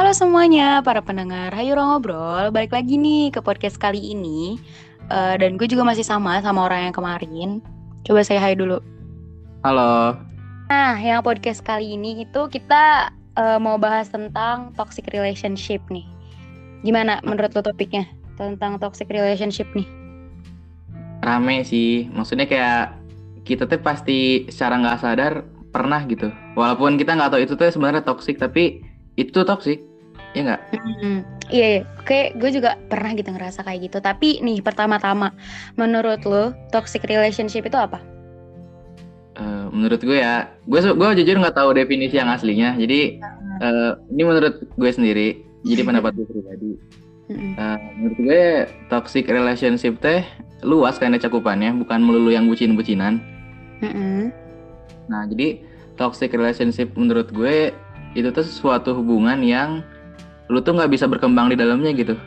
Halo 0.00 0.16
semuanya, 0.16 0.80
para 0.80 1.04
pendengar 1.04 1.52
Hayu 1.52 1.76
Ngobrol. 1.76 2.48
Balik 2.56 2.72
lagi 2.72 2.96
nih 2.96 3.28
ke 3.36 3.44
podcast 3.44 3.76
kali 3.76 4.00
ini. 4.00 4.56
Uh, 5.12 5.36
dan 5.36 5.60
gue 5.60 5.68
juga 5.68 5.84
masih 5.84 6.00
sama 6.00 6.40
sama 6.40 6.64
orang 6.64 6.88
yang 6.88 6.96
kemarin. 6.96 7.60
Coba 8.08 8.24
saya 8.24 8.40
hai 8.40 8.56
dulu. 8.56 8.80
Halo. 9.60 10.16
Nah, 10.72 10.96
yang 10.96 11.20
podcast 11.20 11.60
kali 11.60 12.00
ini 12.00 12.24
itu 12.24 12.40
kita 12.48 13.12
uh, 13.36 13.60
mau 13.60 13.76
bahas 13.76 14.08
tentang 14.08 14.72
toxic 14.72 15.04
relationship 15.12 15.84
nih. 15.92 16.08
Gimana 16.80 17.20
menurut 17.20 17.52
lo 17.52 17.60
topiknya 17.60 18.08
tentang 18.40 18.80
toxic 18.80 19.04
relationship 19.12 19.68
nih? 19.76 19.84
Rame 21.20 21.60
sih, 21.60 22.08
maksudnya 22.08 22.48
kayak 22.48 22.96
kita 23.44 23.68
tuh 23.68 23.76
pasti 23.84 24.48
secara 24.48 24.80
nggak 24.80 24.96
sadar 25.04 25.44
pernah 25.76 26.00
gitu. 26.08 26.32
Walaupun 26.56 26.96
kita 26.96 27.20
nggak 27.20 27.36
tahu 27.36 27.40
itu 27.44 27.52
tuh 27.52 27.68
sebenarnya 27.68 28.00
toxic, 28.00 28.40
tapi 28.40 28.80
itu 29.20 29.44
toxic 29.44 29.89
Iya 30.30 30.40
nggak? 30.46 30.60
Hmm, 30.78 31.18
iya, 31.50 31.66
iya, 31.66 31.82
oke, 31.98 32.38
gue 32.38 32.50
juga 32.54 32.78
pernah 32.86 33.10
gitu 33.18 33.34
ngerasa 33.34 33.66
kayak 33.66 33.90
gitu. 33.90 33.98
Tapi 33.98 34.38
nih 34.46 34.62
pertama-tama, 34.62 35.34
menurut 35.74 36.22
lo 36.22 36.54
toxic 36.70 37.02
relationship 37.02 37.66
itu 37.66 37.74
apa? 37.74 37.98
Uh, 39.34 39.66
menurut 39.74 39.98
gue 39.98 40.22
ya, 40.22 40.46
gue 40.70 40.78
gue 40.78 41.08
jujur 41.22 41.34
nggak 41.34 41.56
tahu 41.58 41.74
definisi 41.74 42.14
yang 42.14 42.30
aslinya. 42.30 42.78
Jadi 42.78 43.18
uh, 43.58 43.98
ini 44.14 44.22
menurut 44.22 44.62
gue 44.62 44.90
sendiri, 44.94 45.28
jadi 45.66 45.82
pendapat 45.82 46.14
gue 46.14 46.26
pribadi. 46.30 46.72
Uh, 47.30 47.78
menurut 47.98 48.18
gue 48.22 48.44
toxic 48.90 49.26
relationship 49.26 49.98
teh 49.98 50.22
luas 50.62 50.94
karena 50.98 51.18
cakupannya, 51.18 51.74
bukan 51.74 52.02
melulu 52.06 52.30
yang 52.30 52.46
bucin-bucinan. 52.46 53.18
Nah, 55.10 55.26
jadi 55.26 55.58
toxic 55.98 56.30
relationship 56.30 56.94
menurut 56.94 57.34
gue 57.34 57.74
itu 58.14 58.28
tuh 58.30 58.46
suatu 58.46 58.94
hubungan 58.94 59.42
yang 59.42 59.82
lu 60.50 60.58
tuh 60.58 60.74
nggak 60.74 60.90
bisa 60.90 61.06
berkembang 61.06 61.54
di 61.54 61.56
dalamnya 61.56 61.94
gitu. 61.94 62.18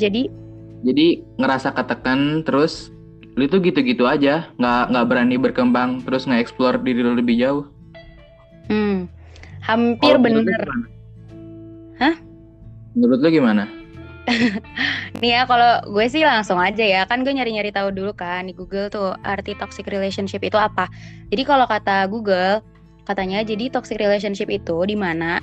Jadi? 0.00 0.32
Jadi 0.84 1.20
ngerasa 1.36 1.76
ketekan 1.76 2.42
terus 2.42 2.88
lu 3.36 3.44
tuh 3.50 3.60
gitu-gitu 3.60 4.08
aja 4.08 4.48
nggak 4.56 4.84
nggak 4.94 5.06
berani 5.10 5.36
berkembang 5.36 6.00
terus 6.06 6.24
nggak 6.24 6.40
explore 6.40 6.80
diri 6.80 7.04
lu 7.04 7.14
lebih 7.14 7.36
jauh. 7.36 7.64
Hmm 8.72 9.12
hampir 9.64 10.14
oh, 10.14 10.20
bener. 10.20 10.60
hah? 11.96 12.14
Menurut 12.92 13.18
lu 13.24 13.28
gimana? 13.32 13.64
Nih 15.20 15.36
ya 15.36 15.44
kalau 15.44 15.84
gue 15.88 16.06
sih 16.08 16.24
langsung 16.24 16.60
aja 16.60 16.84
ya. 16.84 17.02
Kan 17.08 17.24
gue 17.24 17.32
nyari-nyari 17.32 17.72
tahu 17.72 17.92
dulu 17.92 18.12
kan 18.12 18.48
di 18.48 18.52
Google 18.56 18.92
tuh 18.92 19.16
arti 19.24 19.56
toxic 19.56 19.88
relationship 19.88 20.44
itu 20.44 20.56
apa. 20.60 20.88
Jadi 21.32 21.42
kalau 21.44 21.64
kata 21.64 22.08
Google 22.08 22.60
katanya 23.04 23.44
jadi 23.44 23.68
toxic 23.68 24.00
relationship 24.00 24.48
itu 24.48 24.76
di 24.88 24.96
mana 24.96 25.40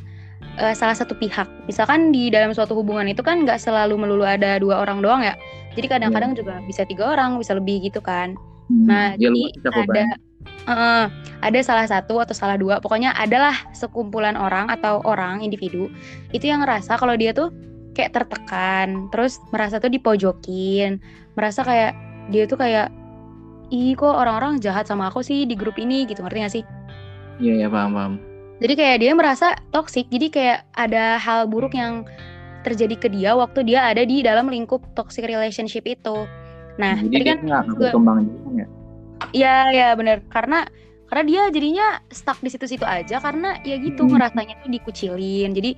uh, 0.61 0.75
salah 0.77 0.93
satu 0.93 1.17
pihak. 1.17 1.49
Misalkan 1.65 2.13
di 2.13 2.29
dalam 2.29 2.53
suatu 2.53 2.77
hubungan 2.77 3.09
itu 3.09 3.25
kan 3.25 3.43
nggak 3.43 3.57
selalu 3.57 3.97
melulu 3.97 4.23
ada 4.23 4.61
dua 4.61 4.85
orang 4.85 5.01
doang 5.01 5.25
ya. 5.25 5.33
Jadi 5.73 5.87
kadang-kadang 5.89 6.37
yeah. 6.37 6.39
juga 6.39 6.53
bisa 6.69 6.85
tiga 6.85 7.09
orang, 7.11 7.41
bisa 7.41 7.57
lebih 7.57 7.81
gitu 7.89 7.99
kan. 7.99 8.37
Hmm, 8.69 8.87
nah, 8.87 9.07
ya, 9.19 9.27
jadi 9.27 9.43
ada 9.67 10.03
uh, 10.69 11.05
ada 11.41 11.59
salah 11.65 11.89
satu 11.89 12.21
atau 12.21 12.31
salah 12.31 12.55
dua, 12.55 12.79
pokoknya 12.79 13.11
adalah 13.17 13.51
sekumpulan 13.75 14.37
orang 14.37 14.69
atau 14.71 15.03
orang 15.03 15.43
individu 15.43 15.91
itu 16.31 16.47
yang 16.47 16.63
ngerasa 16.63 16.95
kalau 16.95 17.17
dia 17.17 17.35
tuh 17.35 17.51
kayak 17.91 18.15
tertekan, 18.15 19.11
terus 19.11 19.43
merasa 19.51 19.81
tuh 19.81 19.91
dipojokin, 19.91 21.03
merasa 21.35 21.67
kayak 21.67 21.91
dia 22.31 22.47
tuh 22.47 22.55
kayak 22.55 22.87
ih 23.71 23.95
kok 23.95 24.11
orang-orang 24.11 24.63
jahat 24.63 24.87
sama 24.87 25.11
aku 25.11 25.19
sih 25.19 25.43
di 25.43 25.55
grup 25.59 25.75
ini 25.75 26.07
gitu, 26.07 26.23
ngerti 26.23 26.39
gak 26.39 26.53
sih? 26.55 26.63
Iya, 27.43 27.67
yeah, 27.67 27.67
ya 27.67 27.73
paham 27.73 27.91
paham 27.91 28.30
jadi 28.61 28.73
kayak 28.77 28.97
dia 29.01 29.11
merasa 29.17 29.57
toxic. 29.73 30.05
Jadi 30.13 30.29
kayak 30.29 30.69
ada 30.77 31.17
hal 31.17 31.49
buruk 31.49 31.73
yang 31.73 32.05
terjadi 32.61 32.93
ke 32.93 33.07
dia 33.09 33.33
waktu 33.33 33.65
dia 33.65 33.89
ada 33.89 34.05
di 34.05 34.21
dalam 34.21 34.45
lingkup 34.45 34.85
toxic 34.93 35.25
relationship 35.25 35.81
itu. 35.89 36.29
Nah 36.77 36.93
jadi 37.01 37.09
tadi 37.09 37.25
kan 37.25 37.39
nggak 37.41 37.63
berkembang 37.73 38.17
ya? 38.53 38.67
Iya 39.33 39.55
ya 39.73 39.87
benar 39.97 40.21
karena 40.29 40.69
karena 41.09 41.23
dia 41.25 41.41
jadinya 41.49 41.87
stuck 42.13 42.37
di 42.39 42.53
situ-situ 42.53 42.85
aja 42.85 43.19
karena 43.19 43.57
ya 43.65 43.81
gitu 43.81 44.05
hmm. 44.05 44.13
ngerasanya 44.13 44.53
tuh 44.61 44.69
dikucilin. 44.69 45.49
Jadi 45.57 45.71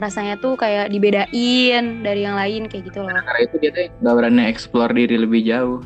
ngerasanya 0.00 0.34
tuh 0.40 0.56
kayak 0.56 0.88
dibedain 0.88 1.84
dari 2.00 2.24
yang 2.24 2.40
lain 2.40 2.72
kayak 2.72 2.88
gitu 2.88 3.04
loh. 3.04 3.12
Karena 3.12 3.40
itu 3.44 3.54
dia 3.60 3.70
tuh 3.76 3.84
nggak 4.00 4.14
berani 4.16 4.42
explore 4.48 4.96
diri 4.96 5.20
lebih 5.20 5.44
jauh. 5.44 5.84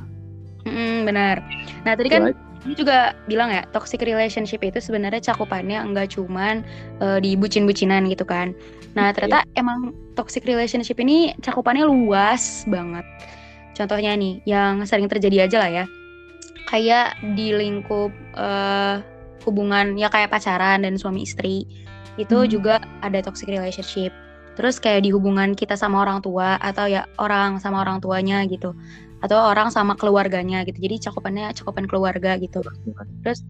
Hmm, 0.64 1.04
benar 1.04 1.44
nah 1.84 1.92
tadi 1.92 2.08
kan 2.08 2.32
ini 2.64 2.72
juga 2.72 3.12
bilang 3.28 3.52
ya 3.52 3.62
toxic 3.76 4.00
relationship 4.00 4.64
itu 4.64 4.80
sebenarnya 4.80 5.20
cakupannya 5.20 5.84
enggak 5.84 6.16
cuman 6.16 6.64
uh, 7.04 7.20
di 7.20 7.36
bucin-bucinan 7.36 8.08
gitu 8.08 8.24
kan. 8.24 8.56
Nah 8.96 9.12
ternyata 9.12 9.44
yeah. 9.52 9.60
emang 9.60 9.92
toxic 10.16 10.48
relationship 10.48 10.96
ini 10.96 11.36
cakupannya 11.44 11.84
luas 11.84 12.64
banget. 12.64 13.04
Contohnya 13.76 14.16
nih 14.16 14.40
yang 14.48 14.86
sering 14.88 15.10
terjadi 15.10 15.44
aja 15.44 15.56
lah 15.60 15.70
ya, 15.82 15.84
kayak 16.70 17.18
di 17.36 17.52
lingkup 17.52 18.14
uh, 18.38 19.02
hubungan 19.44 20.00
ya 20.00 20.08
kayak 20.08 20.32
pacaran 20.32 20.88
dan 20.88 20.96
suami 20.96 21.28
istri 21.28 21.68
itu 22.16 22.36
hmm. 22.38 22.48
juga 22.48 22.74
ada 23.04 23.20
toxic 23.20 23.50
relationship. 23.50 24.14
Terus 24.54 24.78
kayak 24.78 25.02
di 25.02 25.10
hubungan 25.10 25.52
kita 25.58 25.74
sama 25.74 26.06
orang 26.06 26.22
tua 26.22 26.56
atau 26.62 26.86
ya 26.86 27.10
orang 27.18 27.58
sama 27.58 27.82
orang 27.82 27.98
tuanya 27.98 28.46
gitu 28.46 28.72
atau 29.24 29.40
orang 29.40 29.72
sama 29.72 29.96
keluarganya 29.96 30.60
gitu. 30.68 30.76
Jadi 30.84 31.08
cakupannya 31.08 31.48
cakupan 31.56 31.88
keluarga 31.88 32.36
gitu. 32.36 32.60
Terus 33.24 33.40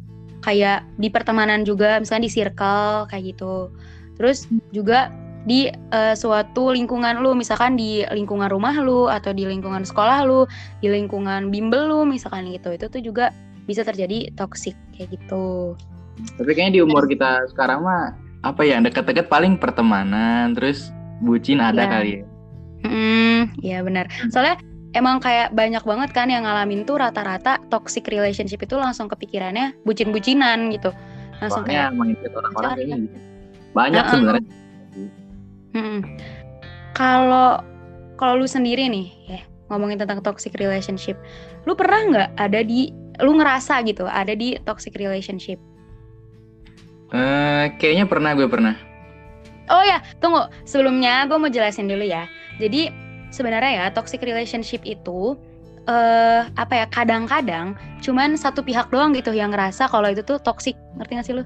kayak 0.46 0.86
di 1.02 1.10
pertemanan 1.10 1.66
juga 1.66 1.98
misalnya 1.98 2.30
di 2.30 2.32
circle 2.32 3.10
kayak 3.10 3.34
gitu. 3.34 3.74
Terus 4.14 4.46
juga 4.70 5.10
di 5.44 5.68
uh, 5.92 6.16
suatu 6.16 6.72
lingkungan 6.72 7.20
lu 7.20 7.36
misalkan 7.36 7.76
di 7.76 8.06
lingkungan 8.08 8.48
rumah 8.48 8.72
lu 8.80 9.10
atau 9.10 9.34
di 9.34 9.44
lingkungan 9.44 9.84
sekolah 9.84 10.24
lu 10.24 10.48
di 10.80 10.88
lingkungan 10.88 11.50
bimbel 11.50 11.90
lu 11.90 12.00
misalkan 12.06 12.48
gitu. 12.54 12.70
Itu 12.70 12.86
tuh 12.86 13.02
juga 13.02 13.34
bisa 13.66 13.82
terjadi 13.82 14.30
toxic 14.38 14.78
kayak 14.94 15.18
gitu. 15.18 15.74
Tapi 16.38 16.50
kayaknya 16.54 16.78
di 16.78 16.80
umur 16.86 17.10
kita 17.10 17.50
sekarang 17.50 17.82
mah 17.82 18.14
apa 18.44 18.62
ya 18.62 18.78
deket-deket 18.78 19.26
paling 19.26 19.56
pertemanan 19.56 20.52
terus 20.54 20.92
bucin 21.24 21.58
ada 21.58 21.82
ya. 21.82 21.90
kali 21.90 22.10
ya. 22.20 22.24
Hmm 22.84 23.40
ya 23.64 23.78
benar. 23.80 24.06
Soalnya 24.28 24.60
emang 24.94 25.18
kayak 25.18 25.52
banyak 25.52 25.82
banget 25.82 26.10
kan 26.14 26.30
yang 26.30 26.46
ngalamin 26.46 26.86
tuh 26.86 26.96
rata-rata 26.96 27.58
toxic 27.68 28.06
relationship 28.08 28.62
itu 28.62 28.78
langsung 28.78 29.10
kepikirannya 29.10 29.74
bucin-bucinan 29.82 30.70
gitu. 30.72 30.94
Langsung 31.42 31.66
Soalnya 31.66 31.90
kayak 31.92 32.32
orang-orang 32.32 32.74
ini 32.80 32.94
banyak 33.74 34.00
uh 34.00 34.06
-uh. 34.06 34.12
sebenarnya 34.14 34.54
kalau 36.94 37.58
kalau 38.14 38.38
lu 38.38 38.46
sendiri 38.46 38.86
nih 38.86 39.10
ya 39.26 39.40
ngomongin 39.68 39.98
tentang 39.98 40.22
toxic 40.22 40.54
relationship 40.62 41.18
lu 41.66 41.74
pernah 41.74 42.00
nggak 42.06 42.30
ada 42.38 42.62
di 42.62 42.94
lu 43.18 43.34
ngerasa 43.34 43.82
gitu 43.86 44.06
ada 44.06 44.34
di 44.34 44.58
toxic 44.62 44.94
relationship? 44.98 45.58
Uh, 47.14 47.70
kayaknya 47.78 48.10
pernah 48.10 48.34
gue 48.34 48.46
pernah. 48.50 48.74
Oh 49.70 49.82
ya 49.86 50.02
tunggu. 50.18 50.50
Sebelumnya 50.66 51.30
gue 51.30 51.38
mau 51.38 51.46
jelasin 51.46 51.86
dulu 51.86 52.02
ya. 52.02 52.26
Jadi 52.58 52.90
sebenarnya 53.34 53.72
ya 53.74 53.84
toxic 53.90 54.22
relationship 54.22 54.78
itu 54.86 55.34
uh, 55.90 56.46
apa 56.54 56.84
ya 56.84 56.86
kadang-kadang 56.86 57.74
cuman 57.98 58.38
satu 58.38 58.62
pihak 58.62 58.88
doang 58.94 59.10
gitu 59.10 59.34
yang 59.34 59.50
ngerasa 59.50 59.90
kalau 59.90 60.06
itu 60.06 60.22
tuh 60.22 60.38
toxic 60.38 60.78
ngerti 60.94 61.12
gak 61.18 61.26
sih 61.26 61.34
lu? 61.34 61.44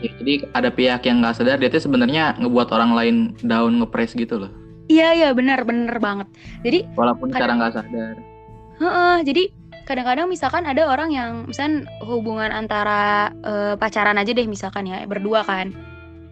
Ya, 0.00 0.12
jadi 0.16 0.34
ada 0.56 0.68
pihak 0.72 1.04
yang 1.04 1.20
nggak 1.20 1.36
sadar 1.36 1.60
dia 1.60 1.68
tuh 1.68 1.84
sebenarnya 1.84 2.32
ngebuat 2.40 2.72
orang 2.72 2.96
lain 2.96 3.16
down 3.44 3.80
ngepres 3.80 4.16
gitu 4.16 4.40
loh. 4.40 4.52
Iya 4.88 5.12
iya 5.12 5.28
benar 5.36 5.62
benar 5.68 6.00
banget. 6.00 6.28
Jadi 6.64 6.88
walaupun 6.96 7.28
cara 7.28 7.52
nggak 7.52 7.74
sadar. 7.76 8.16
Heeh, 8.80 9.16
jadi 9.28 9.44
kadang-kadang 9.84 10.26
misalkan 10.32 10.64
ada 10.64 10.88
orang 10.88 11.12
yang 11.12 11.30
misalkan 11.44 11.84
hubungan 12.00 12.48
antara 12.48 13.28
uh, 13.44 13.74
pacaran 13.76 14.16
aja 14.16 14.32
deh 14.32 14.48
misalkan 14.48 14.88
ya 14.88 15.04
berdua 15.04 15.44
kan. 15.44 15.76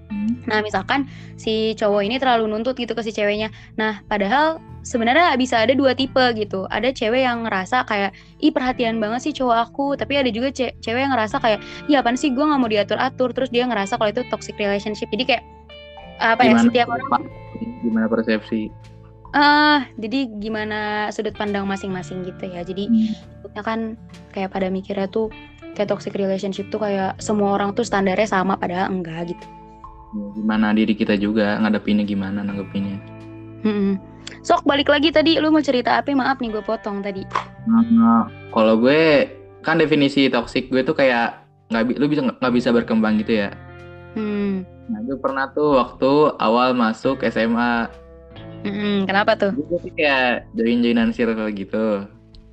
Hmm. 0.08 0.40
Nah 0.48 0.64
misalkan 0.64 1.04
si 1.36 1.76
cowok 1.76 2.08
ini 2.08 2.16
terlalu 2.16 2.48
nuntut 2.48 2.72
gitu 2.72 2.96
ke 2.96 3.04
si 3.04 3.12
ceweknya. 3.12 3.52
Nah 3.76 4.00
padahal 4.08 4.64
sebenarnya 4.88 5.36
bisa 5.36 5.60
ada 5.60 5.76
dua 5.76 5.92
tipe 5.92 6.24
gitu. 6.32 6.64
Ada 6.72 6.96
cewek 6.96 7.28
yang 7.28 7.44
ngerasa 7.44 7.84
kayak 7.84 8.16
ih 8.40 8.48
perhatian 8.48 8.96
banget 8.96 9.28
sih 9.28 9.34
cowok 9.36 9.56
aku, 9.68 9.86
tapi 10.00 10.16
ada 10.16 10.32
juga 10.32 10.48
ce 10.48 10.72
cewek 10.80 11.04
yang 11.04 11.12
ngerasa 11.12 11.36
kayak 11.36 11.60
iya 11.92 12.00
apaan 12.00 12.16
sih 12.16 12.32
gue 12.32 12.40
nggak 12.40 12.60
mau 12.60 12.72
diatur 12.72 12.96
atur. 12.96 13.36
Terus 13.36 13.52
dia 13.52 13.68
ngerasa 13.68 14.00
kalau 14.00 14.08
itu 14.08 14.24
toxic 14.32 14.56
relationship. 14.56 15.12
Jadi 15.12 15.36
kayak 15.36 15.44
apa 16.18 16.42
ya, 16.42 16.56
gimana, 16.56 16.64
ya 16.64 16.66
setiap 16.72 16.88
orang 16.88 17.22
gimana 17.84 18.06
persepsi? 18.08 18.72
Uh, 19.36 19.84
jadi 20.00 20.24
gimana 20.40 21.12
sudut 21.12 21.36
pandang 21.36 21.68
masing-masing 21.68 22.24
gitu 22.24 22.48
ya. 22.48 22.64
Jadi 22.64 22.88
hmm. 22.88 23.60
kan 23.60 24.00
kayak 24.32 24.56
pada 24.56 24.72
mikirnya 24.72 25.04
tuh 25.12 25.28
kayak 25.76 25.92
toxic 25.92 26.16
relationship 26.16 26.66
tuh 26.72 26.80
kayak 26.80 27.20
semua 27.20 27.54
orang 27.54 27.76
tuh 27.76 27.84
standarnya 27.84 28.24
sama 28.24 28.56
padahal 28.56 28.88
enggak 28.88 29.36
gitu. 29.36 29.46
Ya, 30.16 30.26
gimana 30.40 30.72
diri 30.72 30.96
kita 30.96 31.20
juga 31.20 31.60
ngadepinnya 31.60 32.08
gimana 32.08 32.40
nanggepinnya. 32.40 32.96
Hmm. 33.62 34.00
Sok 34.42 34.64
balik 34.64 34.88
lagi 34.88 35.12
tadi 35.12 35.36
lu 35.36 35.52
mau 35.52 35.62
cerita 35.62 35.98
apa? 35.98 36.10
Maaf 36.12 36.40
nih 36.40 36.50
gue 36.52 36.64
potong 36.64 37.04
tadi. 37.04 37.22
Nah, 37.68 38.28
kalau 38.54 38.80
gue 38.80 39.28
kan 39.60 39.76
definisi 39.76 40.30
toxic 40.32 40.70
gue 40.72 40.80
tuh 40.86 40.96
kayak 40.96 41.44
nggak 41.68 42.00
lu 42.00 42.06
bisa 42.08 42.24
nggak 42.24 42.54
bisa 42.54 42.72
berkembang 42.72 43.20
gitu 43.20 43.44
ya. 43.44 43.50
Hmm. 44.16 44.64
Nah, 44.88 45.04
gue 45.04 45.16
pernah 45.20 45.52
tuh 45.52 45.76
waktu 45.76 46.10
awal 46.40 46.72
masuk 46.72 47.20
SMA. 47.28 47.92
Mm-mm, 48.64 49.06
kenapa 49.06 49.38
tuh? 49.38 49.52
Gue 49.54 49.78
tuh 49.78 49.92
kayak 49.94 50.48
join-joinan 50.56 51.12
circle 51.12 51.52
gitu. 51.52 52.08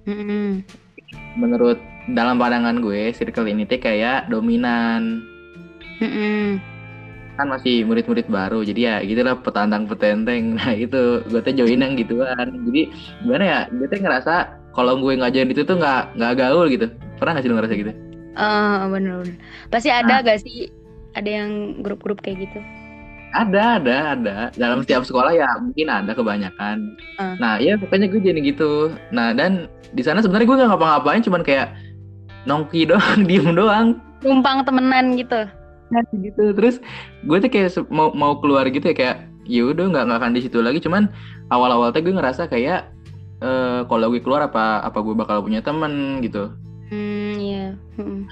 Mm-mm. 0.05 0.61
Menurut 1.39 1.79
dalam 2.11 2.37
pandangan 2.37 2.77
gue, 2.83 3.09
circle 3.15 3.49
ini 3.49 3.65
tuh 3.65 3.81
kayak 3.81 4.29
dominan. 4.29 5.25
Mm-mm. 6.03 6.59
Kan 7.35 7.51
masih 7.51 7.83
murid-murid 7.83 8.31
baru, 8.31 8.63
jadi 8.63 8.79
ya 8.79 8.95
gitulah 9.03 9.35
petantang 9.39 9.83
petenteng. 9.85 10.55
Nah 10.55 10.71
itu, 10.71 11.19
gue 11.27 11.39
tuh 11.43 11.53
join 11.53 11.83
yang 11.83 11.99
gituan. 11.99 12.47
Jadi 12.71 12.81
gimana 13.23 13.43
ya, 13.43 13.59
gue 13.67 13.87
tuh 13.91 13.99
ngerasa 13.99 14.33
kalau 14.71 14.95
gue 14.99 15.19
nggak 15.19 15.31
join 15.35 15.51
itu 15.51 15.63
tuh 15.67 15.75
nggak 15.75 16.15
nggak 16.15 16.33
gaul 16.39 16.67
gitu. 16.71 16.87
Pernah 17.19 17.31
nggak 17.35 17.43
sih 17.43 17.49
lu 17.51 17.55
ngerasa 17.59 17.75
gitu? 17.75 17.93
Oh, 18.35 18.91
bener-bener. 18.91 19.39
Pasti 19.71 19.87
ada 19.87 20.19
gak 20.19 20.43
sih 20.43 20.67
ada 21.15 21.29
yang 21.31 21.79
grup-grup 21.79 22.19
kayak 22.19 22.47
gitu? 22.47 22.59
Ada, 23.35 23.79
ada, 23.79 23.95
ada. 24.15 24.37
Dalam 24.55 24.83
setiap 24.83 25.03
sekolah 25.03 25.35
ya 25.35 25.47
mungkin 25.59 25.87
ada 25.91 26.11
kebanyakan. 26.15 26.95
Uh. 27.19 27.35
Nah, 27.39 27.59
ya 27.59 27.75
pokoknya 27.79 28.11
gue 28.11 28.19
jadi 28.19 28.39
gitu. 28.39 28.91
Nah, 29.11 29.35
dan 29.35 29.67
di 29.91 30.03
sana 30.03 30.23
sebenarnya 30.23 30.47
gue 30.47 30.57
nggak 30.59 30.71
ngapa-ngapain, 30.71 31.23
cuman 31.23 31.43
kayak 31.43 31.75
nongki 32.47 32.87
doang, 32.87 33.23
diem 33.27 33.51
doang. 33.55 33.87
Numpang 34.23 34.63
temenan 34.63 35.15
gitu. 35.19 35.47
Nah, 35.85 36.01
gitu. 36.11 36.43
Terus 36.51 36.81
gue 37.21 37.37
tuh 37.37 37.49
kayak 37.49 37.69
mau 37.89 38.09
mau 38.11 38.37
keluar 38.41 38.65
gitu 38.67 38.81
ya 38.83 38.95
kayak 38.95 39.17
ya 39.45 39.61
udah 39.61 39.85
nggak 39.85 40.03
nggak 40.09 40.19
akan 40.19 40.33
di 40.33 40.41
situ 40.41 40.57
lagi. 40.59 40.81
Cuman 40.81 41.09
awal-awal 41.49 41.93
tuh 41.93 42.01
gue 42.01 42.13
ngerasa 42.13 42.47
kayak 42.47 42.89
eh 43.35 43.81
kalau 43.85 44.07
gue 44.09 44.23
keluar 44.23 44.47
apa 44.47 44.81
apa 44.81 44.97
gue 44.99 45.13
bakal 45.13 45.43
punya 45.43 45.61
temen 45.61 46.23
gitu. 46.23 46.49
Hmm, 46.89 47.33
iya. 47.37 47.65
Mm-mm. 47.97 48.25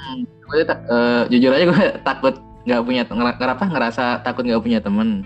Gue 0.45 0.61
tuh 0.61 0.77
eh, 0.77 1.21
jujur 1.29 1.51
aja 1.51 1.65
gue 1.65 1.83
takut 2.07 2.35
nggak 2.63 2.81
punya 2.81 3.01
ngera- 3.03 3.37
kenapa 3.37 3.63
ngerasa 3.67 4.05
takut 4.23 4.47
nggak 4.47 4.63
punya 4.63 4.79
temen. 4.79 5.21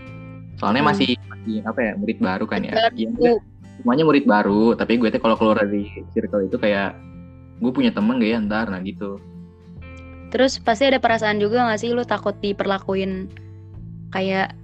Soalnya 0.57 0.81
Hmm. 0.83 0.89
masih 0.91 1.09
masih 1.29 1.55
apa 1.63 1.79
ya 1.79 1.91
murid 1.95 2.17
baru 2.19 2.45
kan 2.49 2.59
ya. 2.65 2.73
Baru. 2.75 2.95
Iya, 2.97 3.33
semuanya 3.79 4.03
murid 4.03 4.25
baru. 4.25 4.63
Tapi 4.73 4.97
gue 4.97 5.09
tuh 5.13 5.21
kalau 5.21 5.37
keluar 5.37 5.61
dari 5.61 5.85
circle 6.11 6.49
itu 6.49 6.57
kayak 6.57 6.97
gue 7.57 7.71
punya 7.71 7.89
temen 7.89 8.17
gak 8.17 8.29
ya 8.29 8.37
ntar 8.43 8.65
nah 8.67 8.81
gitu. 8.81 9.21
Terus 10.27 10.59
pasti 10.59 10.87
ada 10.87 10.99
perasaan 10.99 11.39
juga 11.39 11.63
gak 11.67 11.79
sih 11.79 11.95
lu 11.95 12.03
takut 12.03 12.35
diperlakuin 12.43 13.31
kayak 14.11 14.55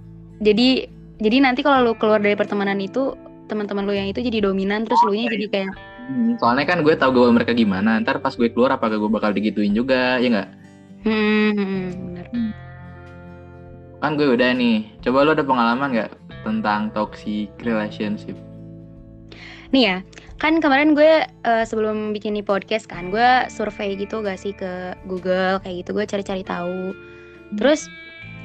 jadi 0.44 0.88
jadi 1.20 1.36
nanti 1.40 1.64
kalau 1.64 1.80
lu 1.80 1.92
keluar 1.96 2.20
dari 2.20 2.36
pertemanan 2.36 2.80
itu 2.80 3.16
teman-teman 3.48 3.84
lu 3.84 3.92
yang 3.92 4.08
itu 4.08 4.24
jadi 4.24 4.44
dominan 4.48 4.88
terus 4.88 5.00
lu 5.04 5.12
nya 5.16 5.28
jadi 5.28 5.46
kayak 5.48 5.72
Hmm, 6.04 6.36
soalnya 6.36 6.68
kan 6.68 6.84
gue 6.84 6.92
tahu 6.92 7.16
gue 7.16 7.32
mereka 7.32 7.56
gimana. 7.56 7.96
Ntar 7.96 8.20
pas 8.20 8.36
gue 8.36 8.52
keluar 8.52 8.76
apakah 8.76 9.00
gue 9.00 9.08
bakal 9.08 9.32
digituin 9.32 9.72
juga 9.72 10.20
ya 10.20 10.28
nggak? 10.28 10.48
hmm, 11.04 11.50
hmm, 11.56 11.64
hmm, 11.64 11.84
bener. 12.12 12.26
Kan 14.04 14.20
gue 14.20 14.28
udah 14.36 14.50
nih. 14.52 14.92
Coba 15.00 15.24
lo 15.24 15.32
ada 15.32 15.44
pengalaman 15.44 15.88
nggak 15.96 16.10
tentang 16.44 16.92
toxic 16.92 17.48
relationship? 17.64 18.36
Nih 19.72 19.82
ya, 19.88 19.96
kan 20.42 20.58
kemarin 20.58 20.98
gue 20.98 21.22
eh, 21.24 21.64
sebelum 21.64 22.10
bikin 22.10 22.34
nih 22.34 22.46
podcast 22.46 22.90
kan, 22.90 23.08
gue 23.08 23.46
survei 23.48 23.94
gitu 23.94 24.20
gak 24.20 24.38
sih 24.38 24.50
ke 24.50 24.98
Google 25.06 25.62
kayak 25.62 25.84
gitu, 25.84 25.90
gue 25.94 26.04
cari-cari 26.04 26.42
tahu. 26.42 26.92
Terus 27.54 27.86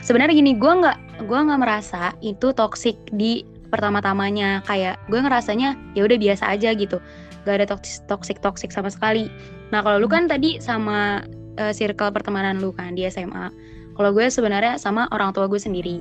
sebenarnya 0.05 0.37
gini, 0.37 0.53
gue 0.55 0.69
nggak 0.69 1.25
gue 1.25 1.39
nggak 1.39 1.59
merasa 1.59 2.13
itu 2.21 2.53
toxic 2.53 2.95
di 3.13 3.43
pertama-tamanya. 3.73 4.61
Kayak 4.65 5.01
gue 5.09 5.19
ngerasanya 5.19 5.75
ya 5.97 6.05
udah 6.05 6.17
biasa 6.17 6.43
aja 6.53 6.73
gitu, 6.77 7.01
gak 7.43 7.61
ada 7.61 7.65
toxic 7.67 8.05
toxic 8.05 8.37
toxic 8.39 8.69
sama 8.69 8.93
sekali. 8.93 9.27
Nah 9.73 9.81
kalau 9.81 10.01
lu 10.01 10.07
kan 10.09 10.29
tadi 10.29 10.61
sama 10.61 11.25
eh, 11.57 11.73
circle 11.73 12.13
pertemanan 12.13 12.61
lu 12.61 12.69
kan 12.73 12.93
di 12.93 13.05
SMA. 13.09 13.49
Kalau 13.99 14.15
gue 14.15 14.31
sebenarnya 14.31 14.79
sama 14.79 15.11
orang 15.11 15.35
tua 15.35 15.51
gue 15.51 15.59
sendiri. 15.59 15.99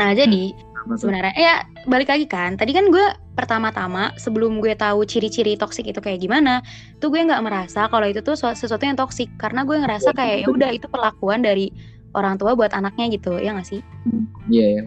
Nah 0.00 0.16
jadi 0.16 0.50
tuh? 0.56 0.71
Sebenarnya 0.98 1.34
ya 1.34 1.54
balik 1.86 2.08
lagi 2.10 2.26
kan. 2.26 2.54
Tadi 2.58 2.72
kan 2.74 2.90
gue 2.90 3.06
pertama-tama 3.32 4.12
sebelum 4.20 4.60
gue 4.60 4.76
tahu 4.76 5.08
ciri-ciri 5.08 5.56
toksik 5.56 5.88
itu 5.88 5.98
kayak 5.98 6.20
gimana 6.20 6.60
tuh 7.00 7.08
gue 7.08 7.20
nggak 7.24 7.40
merasa 7.40 7.88
kalau 7.88 8.04
itu 8.04 8.20
tuh 8.20 8.36
su- 8.36 8.56
sesuatu 8.56 8.84
yang 8.84 8.98
toksik 8.98 9.32
karena 9.40 9.64
gue 9.64 9.76
ngerasa 9.80 10.12
kayak 10.12 10.44
ya 10.44 10.46
udah 10.52 10.70
itu 10.74 10.86
perlakuan 10.90 11.40
dari 11.40 11.72
orang 12.12 12.36
tua 12.36 12.52
buat 12.52 12.76
anaknya 12.76 13.08
gitu 13.08 13.40
ya 13.40 13.56
nggak 13.56 13.68
sih? 13.68 13.80
Iya. 14.52 14.68
ya. 14.68 14.84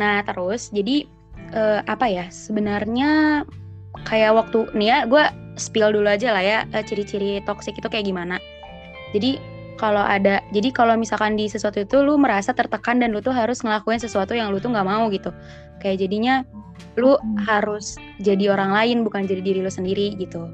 nah 0.00 0.24
terus 0.24 0.72
jadi 0.74 1.06
eh, 1.54 1.80
apa 1.86 2.06
ya 2.08 2.26
sebenarnya 2.32 3.44
kayak 4.08 4.32
waktu 4.34 4.66
nih 4.74 4.88
ya 4.88 4.98
gue 5.06 5.24
spill 5.60 5.92
dulu 5.92 6.08
aja 6.08 6.32
lah 6.34 6.42
ya 6.42 6.58
eh, 6.72 6.82
ciri-ciri 6.82 7.44
toksik 7.46 7.78
itu 7.78 7.86
kayak 7.86 8.08
gimana. 8.08 8.42
Jadi 9.12 9.36
kalau 9.82 9.98
ada 9.98 10.38
jadi 10.54 10.70
kalau 10.70 10.94
misalkan 10.94 11.34
di 11.34 11.50
sesuatu 11.50 11.82
itu 11.82 11.98
lu 11.98 12.14
merasa 12.14 12.54
tertekan 12.54 13.02
dan 13.02 13.10
lu 13.10 13.18
tuh 13.18 13.34
harus 13.34 13.58
ngelakuin 13.60 13.98
sesuatu 13.98 14.30
yang 14.30 14.54
lu 14.54 14.62
tuh 14.62 14.70
nggak 14.70 14.86
mau 14.86 15.10
gitu 15.10 15.34
kayak 15.82 15.98
jadinya 15.98 16.46
lu 16.94 17.18
Hmm. 17.18 17.36
harus 17.42 17.98
jadi 18.18 18.54
orang 18.54 18.70
lain 18.70 19.02
bukan 19.02 19.26
jadi 19.26 19.42
diri 19.42 19.60
lu 19.60 19.68
sendiri 19.68 20.14
gitu 20.14 20.46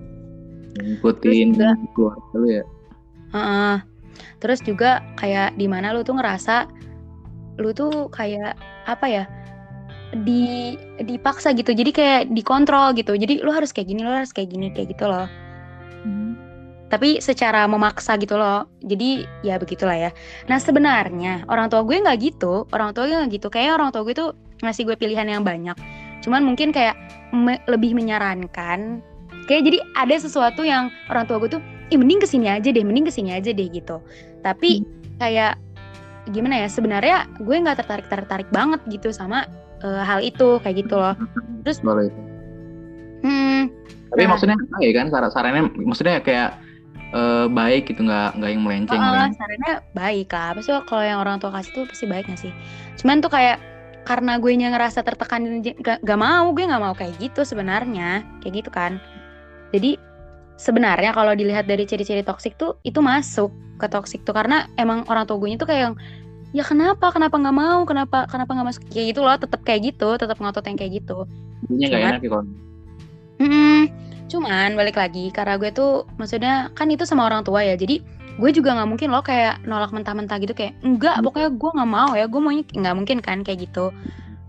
Ngikutin 0.79 1.49
juga- 1.53 1.77
keluarga 1.93 2.35
lu 2.35 2.49
ya. 2.49 2.65
Heeh. 3.29 3.77
terus 4.41 4.59
juga 4.61 4.99
kayak 5.15 5.55
di 5.55 5.67
mana 5.67 5.93
lu 5.93 6.01
tuh 6.01 6.17
ngerasa 6.17 6.67
lu 7.57 7.71
tuh 7.71 8.09
kayak 8.09 8.57
apa 8.85 9.07
ya 9.07 9.25
di 10.17 10.73
dipaksa 10.97 11.53
gitu 11.53 11.71
jadi 11.71 11.91
kayak 11.93 12.23
dikontrol 12.33 12.97
gitu 12.97 13.13
jadi 13.13 13.45
lu 13.45 13.53
harus 13.53 13.71
kayak 13.71 13.93
gini 13.93 14.01
lu 14.01 14.11
harus 14.11 14.33
kayak 14.33 14.49
gini 14.49 14.73
kayak 14.73 14.91
gitu 14.91 15.05
loh 15.05 15.29
Hmm. 16.01 16.39
Tapi 16.89 17.21
secara 17.21 17.69
memaksa 17.69 18.17
gitu 18.17 18.37
loh. 18.37 18.65
Jadi 18.81 19.29
ya 19.45 19.61
begitulah 19.61 19.95
ya. 19.95 20.11
Nah 20.49 20.57
sebenarnya 20.57 21.45
orang 21.47 21.69
tua 21.69 21.85
gue 21.85 22.01
nggak 22.01 22.19
gitu. 22.21 22.65
Orang 22.73 22.97
tua 22.97 23.05
gue 23.05 23.17
nggak 23.17 23.33
gitu. 23.37 23.49
Kayak 23.53 23.77
orang 23.77 23.93
tua 23.93 24.03
gue 24.09 24.17
tuh 24.17 24.33
ngasih 24.65 24.89
gue 24.89 24.97
pilihan 24.97 25.29
yang 25.29 25.45
banyak. 25.45 25.77
Cuman 26.25 26.43
mungkin 26.43 26.73
kayak 26.73 26.97
me- 27.31 27.61
lebih 27.69 27.93
menyarankan 27.93 29.05
kayak 29.47 29.63
jadi 29.65 29.79
ada 29.97 30.17
sesuatu 30.17 30.65
yang 30.65 30.89
orang 31.09 31.25
tua 31.29 31.37
gue 31.41 31.57
tuh 31.57 31.63
ih 31.89 31.97
mending 31.97 32.21
ke 32.21 32.29
sini 32.29 32.53
aja 32.53 32.69
deh 32.69 32.85
mending 32.85 33.09
ke 33.09 33.13
sini 33.13 33.37
aja 33.37 33.53
deh 33.53 33.69
gitu. 33.69 34.01
Tapi 34.41 34.85
kayak 35.21 35.57
gimana 36.33 36.65
ya 36.65 36.69
sebenarnya 36.69 37.25
gue 37.41 37.57
nggak 37.57 37.85
tertarik 37.85 38.07
tertarik 38.13 38.49
banget 38.49 38.81
gitu 38.89 39.13
sama 39.13 39.45
eh, 39.85 40.03
hal 40.05 40.21
itu 40.21 40.57
kayak 40.65 40.89
gitu 40.89 40.97
loh. 40.97 41.17
Terus- 41.65 41.81
Boleh. 41.85 42.09
Itu. 42.09 42.21
hmm. 43.25 43.63
Tapi 44.09 44.23
Nah. 44.25 44.31
maksudnya 44.33 44.57
apa 44.57 44.77
ya 44.81 44.93
kan 44.97 45.07
saran 45.13 45.31
sarannya 45.31 45.63
maksudnya 45.85 46.17
kayak 46.25 46.51
eh, 47.15 47.47
baik 47.49 47.93
gitu 47.93 48.05
nggak 48.05 48.39
nggak 48.39 48.51
yang 48.51 48.63
melenceng. 48.65 49.01
Oh, 49.01 49.13
melenceng. 49.13 49.37
sarannya 49.39 49.75
baik 49.93 50.29
lah. 50.33 50.51
Pasti 50.57 50.71
kalau 50.85 51.05
yang 51.05 51.19
orang 51.23 51.37
tua 51.41 51.51
kasih 51.55 51.73
tuh 51.73 51.85
pasti 51.89 52.05
baik 52.05 52.29
gak 52.29 52.41
sih? 52.41 52.53
Cuman 53.01 53.25
tuh 53.25 53.31
kayak 53.33 53.59
karena 54.05 54.41
gue 54.41 54.53
nya 54.57 54.73
ngerasa 54.73 55.05
tertekan 55.05 55.61
gak, 55.61 56.01
gak 56.01 56.21
mau, 56.21 56.49
gue 56.57 56.65
gak 56.65 56.83
mau 56.83 56.95
kayak 56.97 57.17
gitu 57.21 57.45
sebenarnya. 57.45 58.25
Kayak 58.41 58.55
gitu 58.65 58.71
kan. 58.73 58.97
Jadi 59.73 60.01
sebenarnya 60.59 61.15
kalau 61.15 61.33
dilihat 61.39 61.71
dari 61.71 61.87
ciri-ciri 61.87 62.27
toksik 62.27 62.59
tuh 62.59 62.81
itu 62.83 62.99
masuk 62.99 63.55
ke 63.79 63.87
toksik 63.87 64.27
tuh 64.27 64.35
karena 64.35 64.67
emang 64.75 65.07
orang 65.07 65.23
tua 65.25 65.39
gue 65.39 65.55
tuh 65.55 65.71
kayak 65.71 65.83
yang 65.91 65.95
ya 66.51 66.65
kenapa 66.67 67.13
kenapa 67.15 67.37
nggak 67.39 67.57
mau 67.57 67.87
kenapa 67.87 68.27
kenapa 68.27 68.51
nggak 68.57 68.69
masuk 68.75 68.83
kayak 68.91 69.15
gitu 69.15 69.21
loh 69.23 69.37
tetap 69.39 69.61
kayak 69.63 69.95
gitu 69.95 70.17
tetap 70.19 70.41
ngotot 70.41 70.65
yang 70.67 70.75
kayak 70.81 70.93
gitu 70.99 71.29
Jadinya 71.69 71.87
nggak 71.87 72.03
enak 72.03 72.23
ya 72.25 72.31
kalau. 72.33 72.45
Mm-mm. 73.39 73.81
Cuman 74.29 74.77
balik 74.77 75.01
lagi 75.01 75.33
karena 75.33 75.57
gue 75.57 75.73
tuh 75.73 76.05
maksudnya 76.21 76.69
kan 76.77 76.93
itu 76.93 77.09
sama 77.09 77.27
orang 77.27 77.43
tua 77.43 77.65
ya. 77.65 77.75
Jadi 77.75 78.05
gue 78.39 78.51
juga 78.55 78.77
nggak 78.77 78.89
mungkin 78.89 79.09
loh 79.11 79.25
kayak 79.25 79.67
nolak 79.67 79.91
mentah-mentah 79.91 80.39
gitu 80.39 80.55
kayak 80.55 80.79
enggak 80.87 81.19
pokoknya 81.27 81.51
gue 81.59 81.71
nggak 81.75 81.91
mau 81.91 82.11
ya 82.15 82.31
gue 82.31 82.41
maunya 82.41 82.63
nggak 82.63 82.95
mungkin 82.95 83.19
kan 83.19 83.43
kayak 83.43 83.67
gitu. 83.67 83.91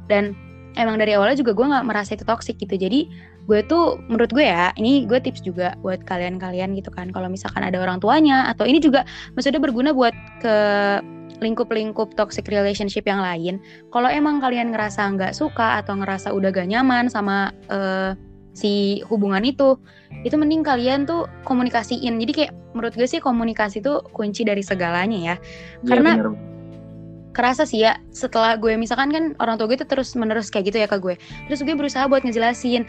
Dan 0.06 0.38
emang 0.78 1.02
dari 1.02 1.18
awalnya 1.18 1.40
juga 1.42 1.58
gue 1.58 1.66
nggak 1.66 1.86
merasa 1.88 2.14
itu 2.14 2.28
toksik 2.28 2.62
gitu. 2.62 2.76
Jadi 2.78 3.10
gue 3.50 3.60
tuh 3.66 3.98
menurut 4.06 4.30
gue 4.30 4.46
ya 4.46 4.70
ini 4.78 5.10
gue 5.10 5.18
tips 5.18 5.42
juga 5.42 5.74
buat 5.82 6.06
kalian-kalian 6.06 6.78
gitu 6.78 6.94
kan. 6.94 7.10
Kalau 7.10 7.32
misalkan 7.32 7.66
ada 7.66 7.82
orang 7.82 7.98
tuanya 7.98 8.46
atau 8.52 8.70
ini 8.70 8.78
juga 8.78 9.08
maksudnya 9.34 9.58
berguna 9.58 9.90
buat 9.96 10.14
ke 10.44 10.56
lingkup-lingkup 11.40 12.14
toxic 12.20 12.46
relationship 12.52 13.08
yang 13.08 13.24
lain. 13.24 13.64
Kalau 13.90 14.12
emang 14.12 14.44
kalian 14.44 14.76
ngerasa 14.76 15.08
nggak 15.16 15.34
suka 15.34 15.80
atau 15.82 15.96
ngerasa 15.98 16.36
udah 16.36 16.52
gak 16.52 16.68
nyaman 16.68 17.08
sama 17.08 17.56
eh, 17.72 18.14
si 18.60 19.00
hubungan 19.08 19.48
itu 19.48 19.80
itu 20.28 20.36
mending 20.36 20.68
kalian 20.68 21.08
tuh 21.08 21.32
komunikasiin. 21.48 22.20
Jadi 22.20 22.32
kayak 22.36 22.52
menurut 22.76 22.94
gue 23.00 23.08
sih 23.08 23.24
komunikasi 23.24 23.80
tuh 23.80 24.04
kunci 24.12 24.44
dari 24.44 24.60
segalanya 24.60 25.16
ya. 25.16 25.36
Iya, 25.40 25.88
Karena- 25.88 26.16
bener. 26.20 26.30
kerasa 27.30 27.64
sih 27.64 27.86
ya 27.86 27.96
setelah 28.12 28.60
gue 28.60 28.74
misalkan 28.76 29.14
kan 29.16 29.24
orang 29.40 29.56
tua 29.56 29.70
gue 29.70 29.80
tuh 29.80 29.88
terus 29.88 30.12
menerus 30.18 30.52
kayak 30.52 30.74
gitu 30.74 30.78
ya 30.84 30.88
ke 30.92 30.98
gue. 31.00 31.16
Terus 31.48 31.64
gue 31.64 31.72
berusaha 31.78 32.04
buat 32.10 32.26
ngejelasin. 32.28 32.84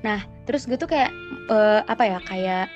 Nah 0.00 0.24
terus 0.48 0.64
gue 0.64 0.80
tuh 0.80 0.88
kayak 0.88 1.12
eh, 1.50 1.80
apa 1.84 2.02
ya 2.08 2.18
kayak 2.24 2.66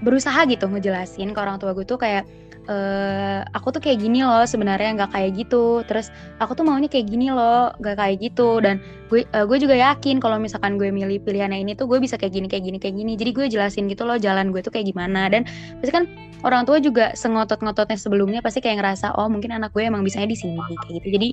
berusaha 0.00 0.48
gitu 0.48 0.66
ngejelasin 0.66 1.30
ke 1.34 1.38
orang 1.38 1.60
tua 1.60 1.76
gue 1.76 1.84
tuh 1.84 2.00
kayak 2.00 2.24
Uh, 2.62 3.42
aku 3.58 3.74
tuh 3.74 3.82
kayak 3.82 3.98
gini 4.06 4.22
loh 4.22 4.46
sebenarnya 4.46 4.94
nggak 4.94 5.10
kayak 5.10 5.30
gitu. 5.34 5.82
Terus 5.82 6.14
aku 6.38 6.54
tuh 6.54 6.62
maunya 6.62 6.86
kayak 6.86 7.10
gini 7.10 7.34
loh 7.34 7.74
nggak 7.82 7.98
kayak 7.98 8.16
gitu. 8.22 8.62
Dan 8.62 8.78
gue 9.10 9.26
uh, 9.34 9.42
gue 9.42 9.58
juga 9.58 9.74
yakin 9.74 10.22
kalau 10.22 10.38
misalkan 10.38 10.78
gue 10.78 10.94
milih 10.94 11.18
pilihannya 11.26 11.58
ini 11.58 11.74
tuh 11.74 11.90
gue 11.90 11.98
bisa 11.98 12.14
kayak 12.14 12.38
gini 12.38 12.46
kayak 12.46 12.62
gini 12.62 12.78
kayak 12.78 12.94
gini. 12.94 13.18
Jadi 13.18 13.30
gue 13.34 13.46
jelasin 13.50 13.90
gitu 13.90 14.06
loh 14.06 14.14
jalan 14.14 14.54
gue 14.54 14.62
tuh 14.62 14.70
kayak 14.70 14.94
gimana. 14.94 15.26
Dan 15.26 15.42
pasti 15.82 15.90
kan 15.90 16.06
orang 16.46 16.62
tua 16.62 16.78
juga 16.78 17.10
sengotot-ngototnya 17.18 17.98
sebelumnya 17.98 18.38
pasti 18.38 18.62
kayak 18.62 18.78
ngerasa 18.78 19.18
oh 19.18 19.26
mungkin 19.26 19.58
anak 19.58 19.74
gue 19.74 19.82
emang 19.82 20.06
bisanya 20.06 20.30
di 20.30 20.38
sini 20.38 20.62
kayak 20.62 21.02
gitu. 21.02 21.08
Jadi 21.18 21.28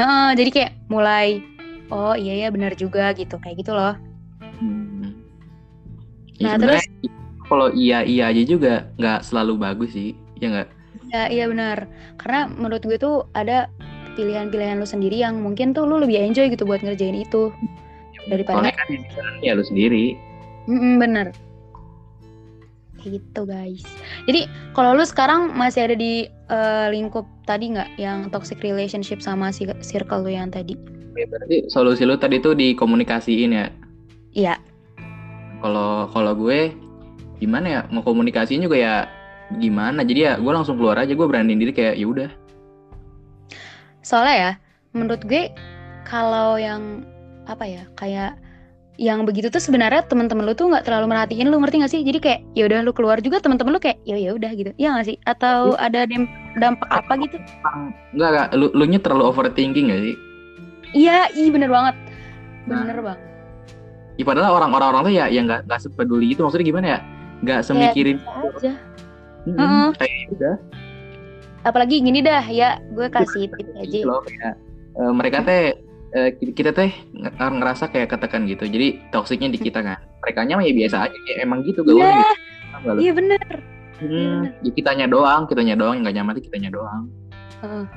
uh, 0.00 0.32
jadi 0.32 0.50
kayak 0.50 0.72
mulai 0.88 1.44
oh 1.92 2.16
iya 2.16 2.46
ya 2.46 2.48
benar 2.48 2.72
juga 2.80 3.12
gitu 3.12 3.36
kayak 3.36 3.60
gitu 3.60 3.76
loh. 3.76 3.92
Hmm. 4.40 5.20
ya, 6.40 6.54
nah 6.54 6.54
terus 6.56 6.84
kalau 7.54 7.70
iya 7.70 8.02
iya 8.02 8.34
aja 8.34 8.42
juga 8.42 8.90
nggak 8.98 9.22
selalu 9.22 9.54
bagus 9.54 9.94
sih 9.94 10.18
ya 10.42 10.50
nggak? 10.50 10.68
Iya 11.14 11.22
iya 11.30 11.44
benar. 11.46 11.86
Karena 12.18 12.50
menurut 12.50 12.82
gue 12.82 12.98
tuh 12.98 13.30
ada 13.38 13.70
pilihan-pilihan 14.18 14.82
lu 14.82 14.86
sendiri 14.86 15.22
yang 15.22 15.38
mungkin 15.38 15.70
tuh 15.70 15.86
lu 15.86 16.02
lebih 16.02 16.18
enjoy 16.18 16.50
gitu 16.50 16.66
buat 16.66 16.82
ngerjain 16.82 17.14
itu 17.14 17.54
daripada 18.26 18.74
kan 18.74 18.88
ya 19.38 19.54
lu 19.54 19.62
sendiri. 19.62 20.18
Mm 20.66 20.78
-mm, 20.82 20.94
bener 20.98 21.28
gitu 23.04 23.44
guys. 23.44 23.84
Jadi 24.24 24.48
kalau 24.72 24.96
lu 24.96 25.04
sekarang 25.04 25.52
masih 25.52 25.84
ada 25.84 25.96
di 25.96 26.24
uh, 26.48 26.88
lingkup 26.88 27.28
tadi 27.44 27.76
nggak 27.76 28.00
yang 28.00 28.32
toxic 28.32 28.64
relationship 28.64 29.20
sama 29.20 29.52
si 29.52 29.68
circle 29.84 30.24
lu 30.24 30.32
yang 30.32 30.48
tadi? 30.48 30.72
Ya, 31.14 31.28
berarti 31.30 31.68
solusi 31.70 32.02
lu 32.08 32.16
tadi 32.16 32.40
tuh 32.40 32.56
dikomunikasiin 32.56 33.50
ya? 33.52 33.68
Iya. 34.34 34.54
Kalau 35.62 36.10
kalau 36.10 36.32
gue 36.34 36.72
gimana 37.38 37.66
ya 37.66 37.80
mau 37.90 38.02
komunikasinya 38.02 38.66
juga 38.66 38.78
ya 38.78 38.94
gimana. 39.58 40.02
Jadi 40.02 40.20
ya 40.24 40.32
gue 40.38 40.52
langsung 40.52 40.78
keluar 40.78 40.98
aja 41.00 41.12
gue 41.12 41.26
beraniin 41.26 41.60
diri 41.60 41.72
kayak 41.74 41.98
ya 41.98 42.06
udah. 42.06 42.30
Soalnya 44.04 44.36
ya 44.36 44.52
menurut 44.94 45.22
gue 45.24 45.50
kalau 46.06 46.60
yang 46.60 47.02
apa 47.44 47.64
ya 47.66 47.82
kayak 47.98 48.38
yang 48.94 49.26
begitu 49.26 49.50
tuh 49.50 49.58
sebenarnya 49.58 50.06
teman-teman 50.06 50.46
lu 50.46 50.54
tuh 50.54 50.70
nggak 50.70 50.86
terlalu 50.86 51.10
merhatiin 51.10 51.50
lu 51.50 51.58
ngerti 51.58 51.82
gak 51.82 51.92
sih? 51.92 52.00
Jadi 52.06 52.18
kayak 52.22 52.40
ya 52.54 52.70
udah 52.70 52.78
lu 52.86 52.94
keluar. 52.94 53.18
Juga 53.18 53.42
teman-teman 53.42 53.74
lu 53.74 53.80
kayak 53.82 53.98
ya 54.06 54.14
ya 54.14 54.30
udah 54.38 54.50
gitu. 54.54 54.70
Ya 54.78 54.94
gak 54.94 55.06
sih? 55.10 55.16
Atau 55.26 55.74
ada 55.82 56.06
dampak 56.62 56.86
apa 56.88 57.12
gitu? 57.26 57.36
Nggak 58.14 58.28
nggak. 58.30 58.48
Lu 58.54 58.70
lu 58.70 58.84
nya 58.86 59.02
terlalu 59.02 59.34
overthinking 59.34 59.90
gak 59.90 60.02
sih? 60.02 60.16
Iya 60.94 61.26
iya 61.34 61.50
bener 61.50 61.70
banget. 61.74 61.96
Bener 62.70 62.96
nah. 63.02 63.04
banget. 63.12 63.20
Ya, 64.14 64.22
padahal 64.22 64.62
orang-orang 64.62 65.10
tuh 65.10 65.14
ya 65.14 65.26
yang 65.26 65.50
nggak 65.50 65.66
nggak 65.66 65.80
sepeduli 65.82 66.30
itu 66.30 66.38
maksudnya 66.38 66.70
gimana 66.70 66.86
ya 66.86 66.98
nggak 67.44 67.60
semikirin 67.62 68.18
ya, 68.18 68.48
aja. 68.48 68.72
Hmm, 69.44 69.60
uh 69.60 69.88
kayak 70.00 70.32
udah 70.32 70.56
apalagi 71.64 72.04
gini 72.04 72.20
dah 72.20 72.44
ya. 72.44 72.78
Gue 72.92 73.08
kasih 73.08 73.48
tip 73.50 73.68
aja. 73.74 73.98
loh 74.04 74.22
ya. 74.28 74.52
uh, 75.00 75.12
mereka 75.12 75.42
teh 75.42 75.74
uh, 76.14 76.30
kita 76.36 76.70
teh 76.70 76.92
ngerasa 77.40 77.90
kayak 77.90 78.12
ketekan 78.14 78.44
gitu. 78.46 78.68
Jadi 78.68 79.00
toksiknya 79.10 79.50
di 79.50 79.58
kita 79.58 79.80
kan. 79.80 79.98
Mereka 80.22 80.40
nya 80.48 80.60
ya 80.60 80.72
biasa 80.72 80.96
aja 81.08 81.16
kayak 81.28 81.38
emang 81.44 81.60
gitu 81.64 81.80
gak 81.82 81.96
yeah. 81.96 82.22
gitu. 82.80 83.00
Iya 83.00 83.12
bener. 83.16 83.48
Hmm, 83.94 84.50
ya 84.60 84.70
kitanya 84.74 85.06
doang 85.08 85.48
kitanya 85.48 85.74
doang 85.78 85.96
yang 85.98 86.04
gak 86.04 86.16
nyaman 86.20 86.34
kitanya 86.38 86.70
doang. 86.70 87.08
Uh. 87.64 87.88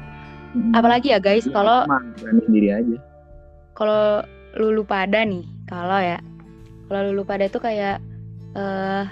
hmm. 0.55 0.71
apalagi 0.71 1.11
ya 1.11 1.19
guys 1.19 1.43
kalau 1.51 1.83
diri 2.47 2.71
aja. 2.71 2.97
kalau 3.75 4.23
lulu 4.55 4.87
pada 4.87 5.27
nih 5.27 5.43
kalau 5.67 5.99
ya 5.99 6.23
kalau 6.87 7.11
lulu 7.11 7.27
pada 7.27 7.51
tuh 7.51 7.59
kayak 7.59 7.99
uh, 8.55 9.03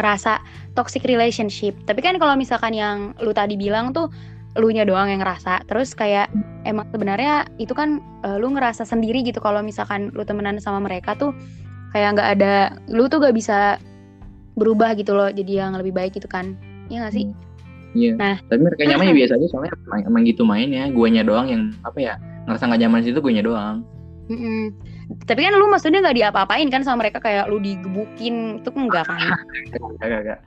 ngerasa 0.00 0.40
toxic 0.72 1.04
relationship. 1.04 1.76
Tapi 1.84 2.00
kan 2.00 2.16
kalau 2.16 2.32
misalkan 2.40 2.72
yang 2.72 3.12
lu 3.20 3.36
tadi 3.36 3.60
bilang 3.60 3.92
tuh 3.92 4.08
lu 4.58 4.72
nya 4.72 4.88
doang 4.88 5.12
yang 5.12 5.20
ngerasa. 5.22 5.68
Terus 5.68 5.92
kayak 5.92 6.32
emang 6.64 6.88
sebenarnya 6.90 7.46
itu 7.60 7.76
kan 7.76 8.02
uh, 8.24 8.40
lu 8.40 8.50
ngerasa 8.56 8.88
sendiri 8.88 9.20
gitu 9.22 9.38
kalau 9.38 9.60
misalkan 9.60 10.10
lu 10.16 10.24
temenan 10.24 10.58
sama 10.58 10.82
mereka 10.82 11.14
tuh 11.14 11.36
kayak 11.94 12.18
nggak 12.18 12.28
ada 12.40 12.54
lu 12.88 13.06
tuh 13.10 13.18
gak 13.18 13.34
bisa 13.34 13.78
berubah 14.54 14.94
gitu 14.94 15.14
loh 15.14 15.30
jadi 15.30 15.66
yang 15.68 15.78
lebih 15.78 15.94
baik 15.94 16.16
gitu 16.18 16.26
kan. 16.26 16.58
Iya 16.90 17.06
gak 17.06 17.14
sih? 17.14 17.26
Iya. 17.94 18.14
Nah, 18.14 18.36
tapi 18.46 18.60
mereka 18.62 18.86
nyaman 18.86 19.10
ya 19.10 19.14
biasa 19.14 19.32
aja 19.38 19.46
soalnya 19.50 19.72
emang 20.06 20.22
gitu 20.26 20.42
mainnya. 20.46 20.90
Guanya 20.90 21.22
doang 21.26 21.46
yang 21.50 21.62
apa 21.82 21.98
ya 21.98 22.14
ngerasa 22.46 22.70
nggak 22.70 22.80
nyaman 22.86 23.00
situ 23.02 23.18
guanya 23.22 23.42
doang. 23.42 23.76
Mm 24.30 24.38
-mm. 24.38 24.62
Tapi 25.26 25.40
kan 25.42 25.52
lu 25.58 25.66
maksudnya 25.66 26.02
nggak 26.02 26.18
diapa-apain 26.22 26.70
kan 26.70 26.86
sama 26.86 27.06
mereka 27.06 27.18
kayak 27.18 27.50
lu 27.50 27.58
digebukin 27.58 28.62
itu 28.62 28.70
enggak 28.74 29.10
kan? 29.10 29.18
Enggak, 29.98 30.20
enggak. 30.22 30.40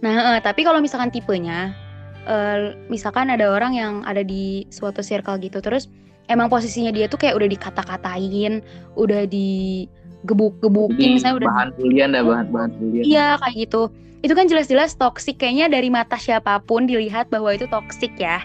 Nah, 0.00 0.14
uh, 0.32 0.38
tapi 0.40 0.64
kalau 0.64 0.80
misalkan 0.80 1.12
tipenya 1.12 1.76
uh, 2.24 2.72
misalkan 2.88 3.28
ada 3.28 3.52
orang 3.52 3.76
yang 3.76 4.00
ada 4.08 4.24
di 4.24 4.64
suatu 4.72 5.04
circle 5.04 5.36
gitu 5.44 5.60
terus 5.60 5.92
emang 6.32 6.48
posisinya 6.48 6.94
dia 6.94 7.10
tuh 7.10 7.18
kayak 7.20 7.36
udah 7.36 7.48
dikata-katain, 7.50 8.62
udah 8.94 9.26
digebuk-gebukin 9.28 11.18
misalnya 11.18 11.44
udah 11.44 11.48
bahan 11.50 11.70
bulian 11.76 12.08
dah 12.14 12.22
bahan 12.24 12.46
bahan 12.48 12.70
bulian. 12.78 13.02
Iya, 13.04 13.28
kayak 13.42 13.54
gitu. 13.68 13.82
Itu 14.20 14.32
kan 14.36 14.46
jelas-jelas 14.46 14.94
toksik 14.96 15.42
kayaknya 15.42 15.66
dari 15.68 15.90
mata 15.90 16.16
siapa 16.16 16.62
pun 16.64 16.86
dilihat 16.86 17.28
bahwa 17.28 17.50
itu 17.52 17.66
toksik 17.66 18.14
ya. 18.16 18.40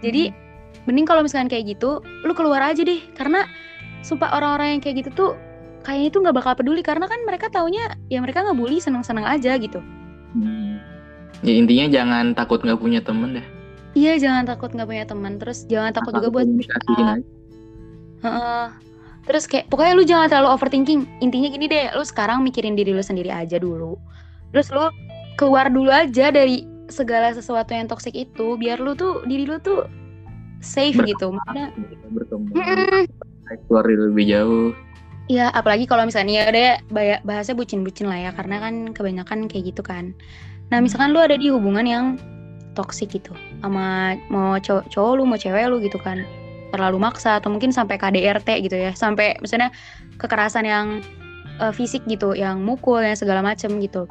Jadi 0.00 0.32
hmm. 0.32 0.88
mending 0.88 1.06
kalau 1.06 1.20
misalkan 1.20 1.52
kayak 1.52 1.76
gitu, 1.76 2.00
lu 2.24 2.32
keluar 2.32 2.64
aja 2.64 2.80
deh 2.80 2.98
karena 3.14 3.44
sumpah 4.02 4.34
orang-orang 4.34 4.78
yang 4.78 4.80
kayak 4.80 5.04
gitu 5.04 5.10
tuh 5.14 5.30
kayaknya 5.86 6.06
itu 6.10 6.18
nggak 6.20 6.36
bakal 6.36 6.52
peduli. 6.58 6.80
Karena 6.84 7.06
kan 7.06 7.20
mereka 7.24 7.48
taunya 7.48 7.94
ya 8.12 8.18
mereka 8.20 8.44
nggak 8.44 8.58
bully 8.58 8.78
seneng-seneng 8.78 9.24
aja 9.24 9.56
gitu. 9.58 9.80
Hmm. 10.36 10.76
ya 11.40 11.54
intinya 11.54 11.86
jangan 11.88 12.36
takut 12.36 12.60
nggak 12.60 12.80
punya 12.82 13.00
temen 13.00 13.40
deh. 13.40 13.46
Iya 13.96 14.20
jangan 14.20 14.44
takut 14.44 14.70
nggak 14.74 14.88
punya 14.88 15.04
teman 15.08 15.40
terus 15.40 15.64
jangan 15.70 15.96
takut 15.96 16.12
juga 16.12 16.28
buat 16.28 16.46
uh, 18.26 18.68
terus 19.24 19.46
kayak 19.46 19.70
pokoknya 19.72 19.92
lu 19.96 20.04
jangan 20.04 20.26
terlalu 20.28 20.48
overthinking. 20.52 21.06
Intinya 21.24 21.48
gini 21.48 21.66
deh 21.70 21.94
lu 21.94 22.04
sekarang 22.04 22.44
mikirin 22.44 22.76
diri 22.76 22.92
lu 22.92 23.00
sendiri 23.00 23.32
aja 23.32 23.56
dulu. 23.56 23.96
Terus 24.52 24.68
lu 24.74 24.90
keluar 25.38 25.70
dulu 25.70 25.88
aja 25.88 26.28
dari 26.34 26.66
segala 26.90 27.30
sesuatu 27.32 27.72
yang 27.72 27.86
toksik 27.86 28.16
itu 28.16 28.58
biar 28.58 28.82
lu 28.82 28.98
tuh 28.98 29.22
diri 29.24 29.46
lu 29.46 29.56
tuh 29.62 29.86
safe 30.58 30.98
gitu. 31.06 31.30
Maksudnya 31.32 31.72
berkembang 32.10 33.06
keluar 33.68 33.84
lebih 33.88 34.26
jauh 34.28 34.70
Iya, 35.28 35.52
apalagi 35.52 35.84
kalau 35.84 36.08
misalnya 36.08 36.40
ya 36.40 36.44
udah 36.48 37.20
bahasa 37.20 37.52
bucin-bucin 37.52 38.08
lah 38.08 38.16
ya, 38.16 38.30
karena 38.32 38.64
kan 38.64 38.96
kebanyakan 38.96 39.44
kayak 39.44 39.76
gitu 39.76 39.84
kan. 39.84 40.16
Nah, 40.72 40.80
misalkan 40.80 41.12
lu 41.12 41.20
ada 41.20 41.36
di 41.36 41.52
hubungan 41.52 41.84
yang 41.84 42.16
toksik 42.72 43.12
gitu, 43.12 43.36
sama 43.60 44.16
mau 44.32 44.56
cowok, 44.56 44.88
cowok 44.88 45.12
lu, 45.20 45.22
mau 45.28 45.36
cewek 45.36 45.68
lu 45.68 45.84
gitu 45.84 46.00
kan, 46.00 46.24
terlalu 46.72 46.96
maksa 46.96 47.36
atau 47.36 47.52
mungkin 47.52 47.76
sampai 47.76 48.00
KDRT 48.00 48.72
gitu 48.72 48.76
ya, 48.80 48.96
sampai 48.96 49.36
misalnya 49.44 49.68
kekerasan 50.16 50.64
yang 50.64 51.04
uh, 51.60 51.76
fisik 51.76 52.08
gitu, 52.08 52.32
yang 52.32 52.64
mukul, 52.64 53.04
yang 53.04 53.12
segala 53.12 53.44
macem 53.44 53.68
gitu. 53.84 54.08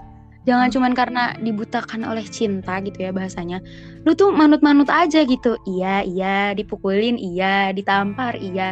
Jangan 0.47 0.71
cuman 0.71 0.91
karena 0.95 1.35
dibutakan 1.43 2.07
oleh 2.07 2.23
cinta 2.23 2.79
gitu 2.79 3.03
ya 3.03 3.11
bahasanya. 3.11 3.59
Lu 4.07 4.15
tuh 4.15 4.31
manut-manut 4.31 4.87
aja 4.87 5.27
gitu. 5.27 5.59
Iya, 5.67 6.07
iya, 6.07 6.55
dipukulin, 6.55 7.19
iya, 7.19 7.75
ditampar, 7.75 8.39
iya 8.39 8.71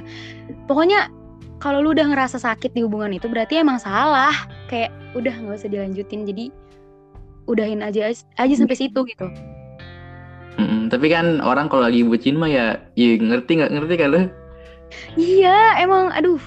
pokoknya 0.65 1.11
kalau 1.59 1.81
lu 1.81 1.95
udah 1.95 2.07
ngerasa 2.11 2.37
sakit 2.37 2.75
di 2.75 2.83
hubungan 2.83 3.15
itu 3.15 3.25
berarti 3.25 3.63
emang 3.63 3.79
salah 3.79 4.33
kayak 4.67 4.91
udah 5.15 5.33
nggak 5.33 5.57
usah 5.57 5.71
dilanjutin 5.71 6.27
jadi 6.27 6.45
udahin 7.47 7.81
aja 7.85 8.11
aja 8.11 8.53
sampai 8.53 8.77
situ 8.77 8.99
gitu 9.07 9.27
mm 10.61 10.93
tapi 10.93 11.09
kan 11.09 11.41
orang 11.41 11.67
kalau 11.67 11.89
lagi 11.89 12.05
bucin 12.05 12.37
mah 12.37 12.47
ya, 12.47 12.79
ya 12.93 13.17
ngerti 13.17 13.59
nggak 13.59 13.73
ngerti 13.73 13.95
kan 13.97 14.09
lu? 14.13 14.21
Iya, 15.17 15.81
emang 15.81 16.13
aduh. 16.13 16.39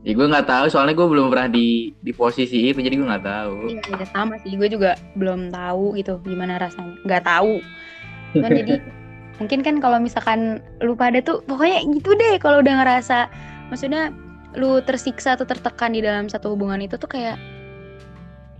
Ya 0.00 0.16
gue 0.16 0.26
nggak 0.32 0.48
tahu 0.48 0.66
soalnya 0.72 0.96
gue 0.96 1.04
belum 1.04 1.28
pernah 1.28 1.48
di 1.52 1.92
di 2.00 2.12
posisi 2.16 2.72
itu 2.72 2.80
jadi 2.80 2.96
gue 2.96 3.04
nggak 3.04 3.26
tahu. 3.26 3.56
Iya, 3.68 3.82
ya 4.00 4.06
sama 4.08 4.40
sih 4.40 4.56
gue 4.56 4.68
juga 4.72 4.96
belum 5.16 5.52
tahu 5.52 5.96
gitu 6.00 6.16
gimana 6.24 6.56
rasanya. 6.56 6.96
Nggak 7.04 7.24
tahu. 7.28 7.60
Cuman 8.32 8.50
jadi 8.64 8.74
mungkin 9.40 9.60
kan 9.64 9.76
kalau 9.80 10.00
misalkan 10.00 10.64
lu 10.80 10.96
pada 10.96 11.20
tuh 11.20 11.44
pokoknya 11.44 11.84
gitu 11.96 12.12
deh 12.16 12.36
kalau 12.40 12.60
udah 12.60 12.74
ngerasa 12.80 13.28
maksudnya 13.72 14.12
lu 14.56 14.84
tersiksa 14.84 15.36
atau 15.36 15.48
tertekan 15.48 15.96
di 15.96 16.04
dalam 16.04 16.28
satu 16.28 16.52
hubungan 16.52 16.80
itu 16.84 17.00
tuh 17.00 17.08
kayak 17.08 17.40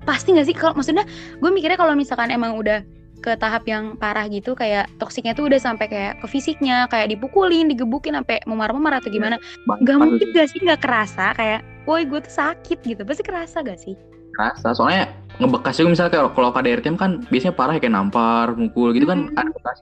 pasti 0.08 0.32
gak 0.32 0.48
sih 0.48 0.56
kalau 0.56 0.72
maksudnya 0.72 1.04
gue 1.36 1.50
mikirnya 1.52 1.76
kalau 1.76 1.92
misalkan 1.92 2.32
emang 2.32 2.56
udah 2.56 2.80
ke 3.20 3.36
tahap 3.36 3.68
yang 3.68 4.00
parah 4.00 4.24
gitu 4.26 4.56
kayak 4.56 4.88
toksiknya 4.96 5.36
tuh 5.36 5.52
udah 5.52 5.60
sampai 5.60 5.86
kayak 5.86 6.24
ke 6.24 6.26
fisiknya 6.26 6.88
kayak 6.88 7.12
dipukulin 7.12 7.68
digebukin 7.68 8.16
sampai 8.16 8.40
memar-memar 8.48 8.98
atau 8.98 9.12
gimana. 9.12 9.36
Nggak 9.68 9.96
mungkin 10.00 10.28
gak 10.32 10.48
sih 10.48 10.60
nggak 10.64 10.80
kerasa 10.80 11.36
kayak 11.36 11.60
woi 11.84 12.08
gue 12.08 12.20
tuh 12.24 12.32
sakit 12.32 12.80
gitu. 12.84 13.04
Pasti 13.04 13.22
kerasa 13.22 13.60
gak 13.60 13.80
sih? 13.80 13.94
Kerasa. 14.36 14.72
Soalnya 14.72 15.12
ngebekas 15.36 15.76
juga 15.76 15.88
misalnya 15.92 16.12
kayak 16.16 16.32
kalau 16.32 16.50
KDRT 16.52 16.86
kan 16.96 17.10
biasanya 17.28 17.54
parah 17.56 17.76
kayak 17.76 17.94
nampar 17.94 18.56
mukul 18.56 18.92
gitu 18.96 19.08
kan 19.08 19.32
ada 19.36 19.52
bekas 19.52 19.78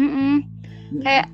Mm-mm. 0.00 0.44
Kayak 1.04 1.28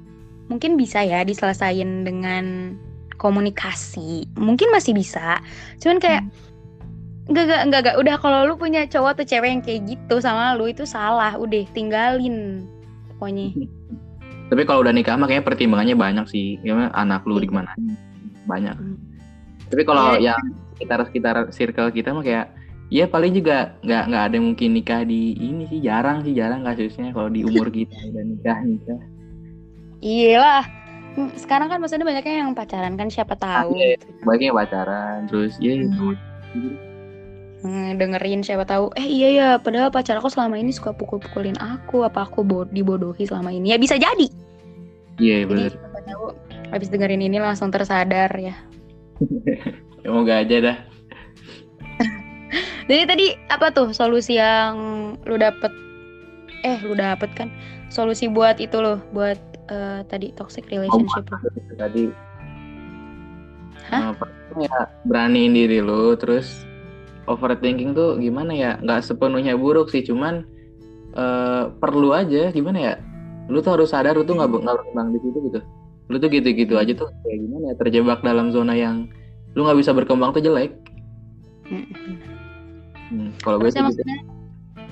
mungkin 0.50 0.74
bisa 0.74 1.02
ya 1.06 1.22
diselesain 1.22 2.02
dengan 2.02 2.74
komunikasi. 3.16 4.28
Mungkin 4.36 4.70
masih 4.70 4.92
bisa. 4.92 5.40
Cuman 5.80 5.98
kayak 6.02 6.22
mm. 6.26 6.45
Enggak, 7.26 7.42
enggak, 7.42 7.60
enggak, 7.66 7.80
enggak. 7.82 7.96
Udah 7.98 8.16
kalau 8.22 8.38
lu 8.46 8.54
punya 8.54 8.86
cowok 8.86 9.18
atau 9.18 9.24
cewek 9.26 9.50
yang 9.50 9.62
kayak 9.62 9.80
gitu 9.90 10.22
sama 10.22 10.54
lu 10.54 10.70
itu 10.70 10.86
salah. 10.86 11.34
Udah, 11.34 11.66
tinggalin. 11.74 12.66
Pokoknya. 13.14 13.50
Tapi 14.50 14.62
kalau 14.62 14.86
udah 14.86 14.94
nikah 14.94 15.18
makanya 15.18 15.42
pertimbangannya 15.42 15.98
banyak 15.98 16.26
sih. 16.30 16.62
Gimana 16.62 16.94
anak 16.94 17.26
lu 17.26 17.42
di 17.42 17.50
mana? 17.50 17.74
Banyak. 18.46 18.78
Hmm. 18.78 18.98
Tapi 19.66 19.82
kalau 19.82 20.14
ya, 20.22 20.38
yang 20.38 20.42
sekitar-sekitar 20.78 21.50
circle 21.50 21.90
kita 21.90 22.14
mah 22.14 22.22
kayak 22.22 22.46
ya 22.86 23.10
paling 23.10 23.34
juga 23.34 23.74
nggak 23.82 24.04
nggak 24.06 24.24
ada 24.30 24.38
mungkin 24.38 24.78
nikah 24.78 25.02
di 25.02 25.34
ini 25.34 25.66
sih 25.66 25.82
jarang 25.82 26.22
sih 26.22 26.30
jarang 26.38 26.62
kasusnya 26.62 27.10
kalau 27.10 27.26
di 27.26 27.42
umur 27.42 27.66
kita 27.74 27.90
udah 28.14 28.22
nikah 28.22 28.58
nikah. 28.62 29.00
Iyalah. 29.98 30.64
Hmm, 31.16 31.32
sekarang 31.34 31.72
kan 31.72 31.80
maksudnya 31.80 32.06
banyaknya 32.06 32.44
yang 32.44 32.52
pacaran 32.54 32.94
kan 32.94 33.08
siapa 33.10 33.34
tahu. 33.34 33.72
Ah, 33.72 33.74
iya, 33.74 33.98
gitu. 33.98 34.06
Banyaknya 34.22 34.52
pacaran 34.54 35.18
terus 35.26 35.58
ya 35.58 35.74
hmm, 35.74 36.14
dengerin 37.96 38.42
siapa 38.44 38.66
tahu 38.66 38.92
eh 38.94 39.06
iya 39.06 39.28
ya 39.32 39.48
padahal 39.60 39.90
pacar 39.90 40.18
aku 40.18 40.28
selama 40.28 40.58
ini 40.58 40.74
suka 40.74 40.92
pukul-pukulin 40.94 41.56
aku 41.56 42.04
apa 42.04 42.26
aku 42.26 42.42
bo 42.42 42.64
dibodohi 42.68 43.26
selama 43.26 43.54
ini. 43.54 43.74
Ya 43.74 43.78
bisa 43.80 43.98
jadi. 43.98 44.28
Iya 45.16 45.42
yeah, 45.42 45.48
benar 45.48 45.72
habis 46.70 46.90
dengerin 46.90 47.22
ini 47.22 47.38
langsung 47.38 47.70
tersadar 47.70 48.30
ya. 48.34 48.54
Semoga 50.02 50.42
aja 50.42 50.56
dah. 50.62 50.76
Jadi 52.88 53.02
tadi 53.06 53.26
apa 53.50 53.74
tuh 53.74 53.90
solusi 53.90 54.38
yang 54.38 54.76
lu 55.26 55.36
dapet? 55.38 55.72
Eh 56.62 56.78
lu 56.86 56.94
dapet 56.94 57.30
kan? 57.34 57.48
Solusi 57.90 58.30
buat 58.30 58.58
itu 58.58 58.78
loh 58.78 59.02
buat 59.10 59.38
uh, 59.70 60.02
tadi 60.06 60.30
toxic 60.34 60.66
relationship 60.70 61.26
oh, 61.30 61.40
tadi. 61.78 62.10
Hah? 63.86 64.14
ya 64.56 64.88
beraniin 65.04 65.52
diri 65.52 65.84
lu 65.84 66.16
terus 66.16 66.64
overthinking 67.26 67.92
tuh 67.92 68.16
gimana 68.18 68.54
ya? 68.54 68.70
Nggak 68.80 69.06
sepenuhnya 69.06 69.58
buruk 69.58 69.90
sih 69.90 70.02
cuman 70.02 70.46
uh, 71.14 71.70
perlu 71.78 72.14
aja. 72.14 72.50
Gimana 72.54 72.78
ya? 72.78 72.94
Lu 73.46 73.62
tuh 73.62 73.78
harus 73.78 73.94
sadar 73.94 74.18
lu 74.18 74.26
tuh 74.26 74.38
nggak 74.38 74.50
nggak 74.50 74.76
berkembang 74.82 75.08
di 75.14 75.18
situ 75.22 75.38
gitu. 75.50 75.60
Lu 76.06 76.16
tuh 76.22 76.30
gitu-gitu 76.30 76.74
aja 76.78 76.92
tuh 76.94 77.10
kayak 77.26 77.38
gimana 77.42 77.64
ya? 77.70 77.74
Terjebak 77.82 78.20
dalam 78.22 78.54
zona 78.54 78.74
yang 78.74 79.10
lu 79.58 79.66
nggak 79.66 79.78
bisa 79.78 79.90
berkembang 79.94 80.30
tuh 80.32 80.42
jelek. 80.42 80.72
Hmm, 81.66 83.34
kalau 83.42 83.58
gue 83.58 83.70
sih 83.70 83.82
gitu. 83.82 84.02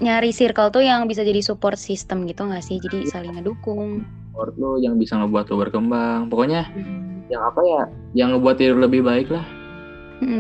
nyari 0.03 0.35
circle 0.35 0.75
tuh 0.75 0.83
yang 0.83 1.07
bisa 1.07 1.23
jadi 1.23 1.39
support 1.39 1.79
system 1.79 2.27
gitu 2.27 2.47
nggak 2.47 2.63
sih? 2.67 2.83
Jadi 2.83 3.07
saling 3.07 3.39
ngedukung. 3.39 4.03
Support 4.35 4.55
lu 4.59 4.83
yang 4.83 4.99
bisa 4.99 5.19
ngebuat 5.23 5.51
lu 5.55 5.57
berkembang. 5.63 6.27
Pokoknya 6.27 6.67
hmm. 6.75 7.31
yang 7.31 7.43
apa 7.47 7.61
ya? 7.63 7.83
Yang 8.15 8.29
ngebuat 8.39 8.57
diri 8.59 8.75
lebih 8.75 9.03
baik 9.07 9.31
lah 9.31 9.47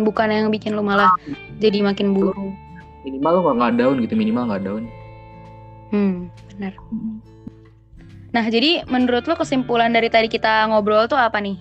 bukan 0.04 0.28
yang 0.32 0.48
bikin 0.48 0.74
lu 0.74 0.82
malah 0.82 1.12
jadi 1.60 1.84
makin 1.84 2.16
buruk. 2.16 2.36
Minimal 3.04 3.32
lu 3.36 3.40
nggak 3.60 3.74
down 3.76 3.96
gitu, 4.00 4.14
minimal 4.16 4.48
nggak 4.48 4.64
down. 4.64 4.84
Hmm, 5.92 6.32
benar. 6.54 6.72
Hmm. 6.90 7.20
Nah, 8.34 8.44
jadi 8.50 8.82
menurut 8.90 9.30
lu 9.30 9.38
kesimpulan 9.38 9.94
dari 9.94 10.10
tadi 10.10 10.26
kita 10.26 10.66
ngobrol 10.66 11.06
tuh 11.06 11.20
apa 11.20 11.38
nih? 11.38 11.54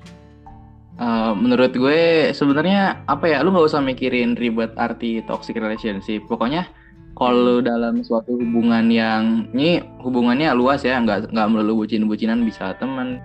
Uh, 0.98 1.34
menurut 1.38 1.74
gue 1.74 2.34
sebenarnya 2.34 3.06
apa 3.06 3.30
ya, 3.30 3.46
lu 3.46 3.54
nggak 3.54 3.70
usah 3.70 3.82
mikirin 3.82 4.34
ribet 4.34 4.74
arti 4.80 5.22
toxic 5.30 5.54
relationship. 5.60 6.26
Pokoknya 6.26 6.66
kalau 7.14 7.62
hmm. 7.62 7.68
dalam 7.70 7.96
suatu 8.02 8.34
hubungan 8.34 8.90
yang 8.90 9.46
ini 9.54 9.86
hubungannya 10.02 10.50
luas 10.58 10.82
ya, 10.82 10.98
nggak 10.98 11.30
nggak 11.30 11.48
melulu 11.54 11.86
bucin-bucinan 11.86 12.42
bisa 12.42 12.74
teman, 12.82 13.22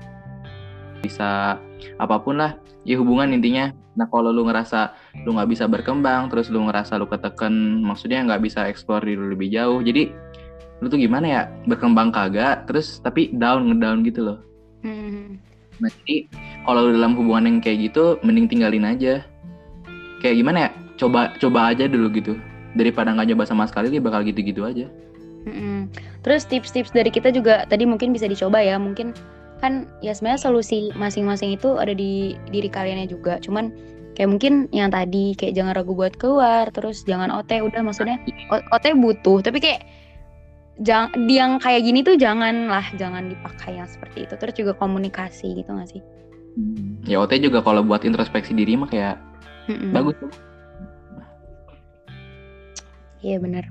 bisa 1.00 1.59
apa 1.99 2.17
pun 2.19 2.38
lah 2.40 2.59
ya 2.88 2.97
hubungan 2.99 3.31
intinya. 3.35 3.71
Nah 3.99 4.07
kalau 4.09 4.31
lu 4.31 4.47
ngerasa 4.47 4.95
lu 5.26 5.35
nggak 5.35 5.50
bisa 5.50 5.64
berkembang 5.67 6.31
terus 6.31 6.49
lu 6.49 6.62
ngerasa 6.64 6.97
lu 6.97 7.11
ketekan 7.11 7.83
maksudnya 7.83 8.25
nggak 8.25 8.43
bisa 8.43 8.64
eksplor 8.71 9.02
diri 9.02 9.19
lu 9.19 9.35
lebih 9.35 9.50
jauh 9.50 9.83
jadi 9.83 10.09
lu 10.78 10.87
tuh 10.87 10.99
gimana 10.99 11.26
ya? 11.26 11.43
Berkembang 11.67 12.14
kagak 12.14 12.71
terus 12.71 13.02
tapi 13.02 13.35
down 13.35 13.69
ngedown 13.71 14.07
gitu 14.07 14.23
loh. 14.25 14.38
Hmm. 14.78 15.43
nah 15.78 15.90
jadi 16.02 16.26
kalau 16.67 16.90
dalam 16.90 17.14
hubungan 17.14 17.47
yang 17.47 17.59
kayak 17.62 17.90
gitu 17.90 18.19
mending 18.23 18.47
tinggalin 18.50 18.87
aja. 18.87 19.23
Kayak 20.19 20.37
gimana 20.43 20.59
ya? 20.67 20.71
Coba 20.99 21.35
coba 21.38 21.71
aja 21.71 21.87
dulu 21.87 22.11
gitu. 22.14 22.35
Daripada 22.75 23.14
nggak 23.14 23.35
coba 23.35 23.45
sama 23.47 23.64
sekali 23.67 23.90
dia 23.90 24.02
bakal 24.02 24.26
gitu-gitu 24.26 24.67
aja. 24.67 24.87
Hmm. 25.49 25.88
terus 26.21 26.45
tips-tips 26.45 26.93
dari 26.93 27.09
kita 27.09 27.33
juga 27.33 27.64
tadi 27.64 27.88
mungkin 27.88 28.12
bisa 28.12 28.28
dicoba 28.28 28.61
ya 28.61 28.76
mungkin 28.76 29.16
kan 29.59 29.90
ya 30.01 30.14
sebenarnya 30.14 30.40
solusi 30.42 30.90
masing-masing 30.94 31.55
itu 31.59 31.79
ada 31.79 31.92
di 31.94 32.38
diri 32.51 32.71
kaliannya 32.71 33.11
juga. 33.11 33.38
Cuman 33.42 33.75
kayak 34.14 34.29
mungkin 34.31 34.66
yang 34.75 34.90
tadi 34.90 35.35
kayak 35.38 35.55
jangan 35.55 35.73
ragu 35.79 35.94
buat 35.94 36.14
keluar 36.18 36.71
terus 36.75 37.07
jangan 37.07 37.31
OT 37.31 37.62
udah 37.62 37.83
maksudnya 37.83 38.18
OT 38.51 38.94
butuh. 38.99 39.42
Tapi 39.42 39.59
kayak 39.59 39.81
jangan 40.83 41.11
yang 41.27 41.59
kayak 41.59 41.83
gini 41.83 42.07
tuh 42.07 42.14
jangan 42.14 42.71
lah 42.71 42.87
jangan 42.94 43.31
dipakai 43.31 43.79
yang 43.79 43.88
seperti 43.90 44.27
itu. 44.27 44.35
Terus 44.38 44.55
juga 44.55 44.73
komunikasi 44.79 45.59
gitu 45.59 45.71
gak 45.75 45.90
sih? 45.90 46.03
Ya 47.07 47.23
OT 47.23 47.38
juga 47.38 47.62
kalau 47.62 47.87
buat 47.87 48.03
introspeksi 48.03 48.51
diri 48.55 48.75
mah 48.75 48.90
kayak 48.90 49.14
Mm-mm. 49.68 49.92
bagus 49.92 50.16
iya 53.21 53.37
benar 53.37 53.68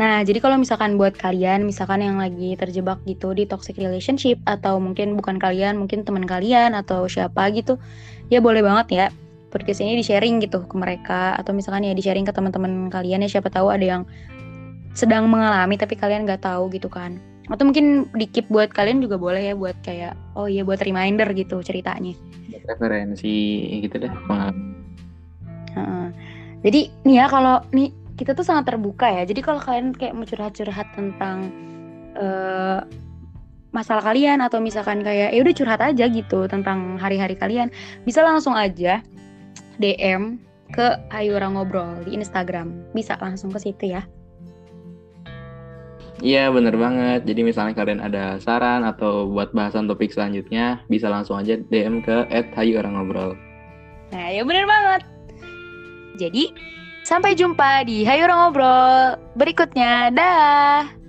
Nah, 0.00 0.24
jadi 0.24 0.40
kalau 0.40 0.56
misalkan 0.56 0.96
buat 0.96 1.12
kalian, 1.12 1.68
misalkan 1.68 2.00
yang 2.00 2.16
lagi 2.16 2.56
terjebak 2.56 3.04
gitu 3.04 3.36
di 3.36 3.44
toxic 3.44 3.76
relationship 3.76 4.40
atau 4.48 4.80
mungkin 4.80 5.20
bukan 5.20 5.36
kalian, 5.36 5.76
mungkin 5.76 6.00
teman 6.00 6.24
kalian 6.24 6.72
atau 6.72 7.04
siapa 7.04 7.52
gitu, 7.52 7.76
ya 8.32 8.40
boleh 8.40 8.64
banget 8.64 8.86
ya 8.88 9.06
podcast 9.52 9.84
ini 9.84 10.00
di-sharing 10.00 10.40
gitu 10.40 10.64
ke 10.64 10.74
mereka 10.80 11.36
atau 11.36 11.52
misalkan 11.52 11.84
ya 11.84 11.92
di-sharing 11.92 12.24
ke 12.24 12.32
teman-teman 12.32 12.88
kalian 12.88 13.20
ya 13.20 13.28
siapa 13.28 13.52
tahu 13.52 13.68
ada 13.68 13.84
yang 13.84 14.02
sedang 14.96 15.28
mengalami 15.28 15.76
tapi 15.76 15.92
kalian 15.92 16.24
nggak 16.24 16.40
tahu 16.40 16.72
gitu 16.72 16.88
kan. 16.88 17.20
Atau 17.52 17.68
mungkin 17.68 18.08
di 18.16 18.24
keep 18.24 18.48
buat 18.48 18.72
kalian 18.72 19.04
juga 19.04 19.20
boleh 19.20 19.52
ya 19.52 19.54
buat 19.54 19.76
kayak 19.84 20.16
oh 20.40 20.48
iya 20.48 20.64
buat 20.64 20.80
reminder 20.80 21.28
gitu 21.36 21.60
ceritanya. 21.60 22.16
Referensi 22.64 23.68
gitu 23.84 24.00
deh 24.00 24.12
pengalaman. 24.24 24.72
Uh, 25.76 26.08
jadi 26.64 26.88
nih 27.04 27.16
ya 27.20 27.26
kalau 27.28 27.60
nih 27.76 27.92
kita 28.16 28.36
tuh 28.36 28.44
sangat 28.44 28.74
terbuka 28.74 29.08
ya. 29.08 29.22
Jadi 29.24 29.40
kalau 29.40 29.60
kalian 29.60 29.96
kayak 29.96 30.12
mau 30.12 30.26
curhat-curhat 30.28 30.88
tentang 30.92 31.50
uh, 32.16 32.84
masalah 33.72 34.04
kalian 34.04 34.44
atau 34.44 34.60
misalkan 34.60 35.00
kayak 35.00 35.32
ya 35.32 35.40
udah 35.40 35.54
curhat 35.56 35.80
aja 35.80 36.04
gitu 36.08 36.44
tentang 36.44 37.00
hari-hari 37.00 37.34
kalian, 37.34 37.72
bisa 38.04 38.20
langsung 38.20 38.52
aja 38.52 39.00
DM 39.80 40.36
ke 40.72 40.96
Ayu 41.12 41.36
Orang 41.36 41.56
Ngobrol 41.56 42.04
di 42.04 42.16
Instagram. 42.16 42.92
Bisa 42.92 43.16
langsung 43.20 43.52
ke 43.52 43.60
situ 43.60 43.96
ya. 43.96 44.04
Iya 46.22 46.54
bener 46.54 46.78
banget. 46.78 47.26
Jadi 47.26 47.40
misalnya 47.42 47.74
kalian 47.74 47.98
ada 47.98 48.38
saran 48.38 48.86
atau 48.86 49.26
buat 49.26 49.50
bahasan 49.50 49.90
topik 49.90 50.14
selanjutnya, 50.14 50.78
bisa 50.86 51.10
langsung 51.10 51.34
aja 51.34 51.58
DM 51.58 51.98
ke 52.04 52.30
@hayu_orang_ngobrol. 52.54 53.34
Nah 54.14 54.26
ya 54.30 54.46
bener 54.46 54.68
banget. 54.70 55.02
Jadi 56.22 56.54
Sampai 57.02 57.34
jumpa 57.34 57.82
di 57.82 58.06
Hayu 58.06 58.30
Ngobrol 58.30 59.18
berikutnya. 59.34 60.14
Dah. 60.14 61.01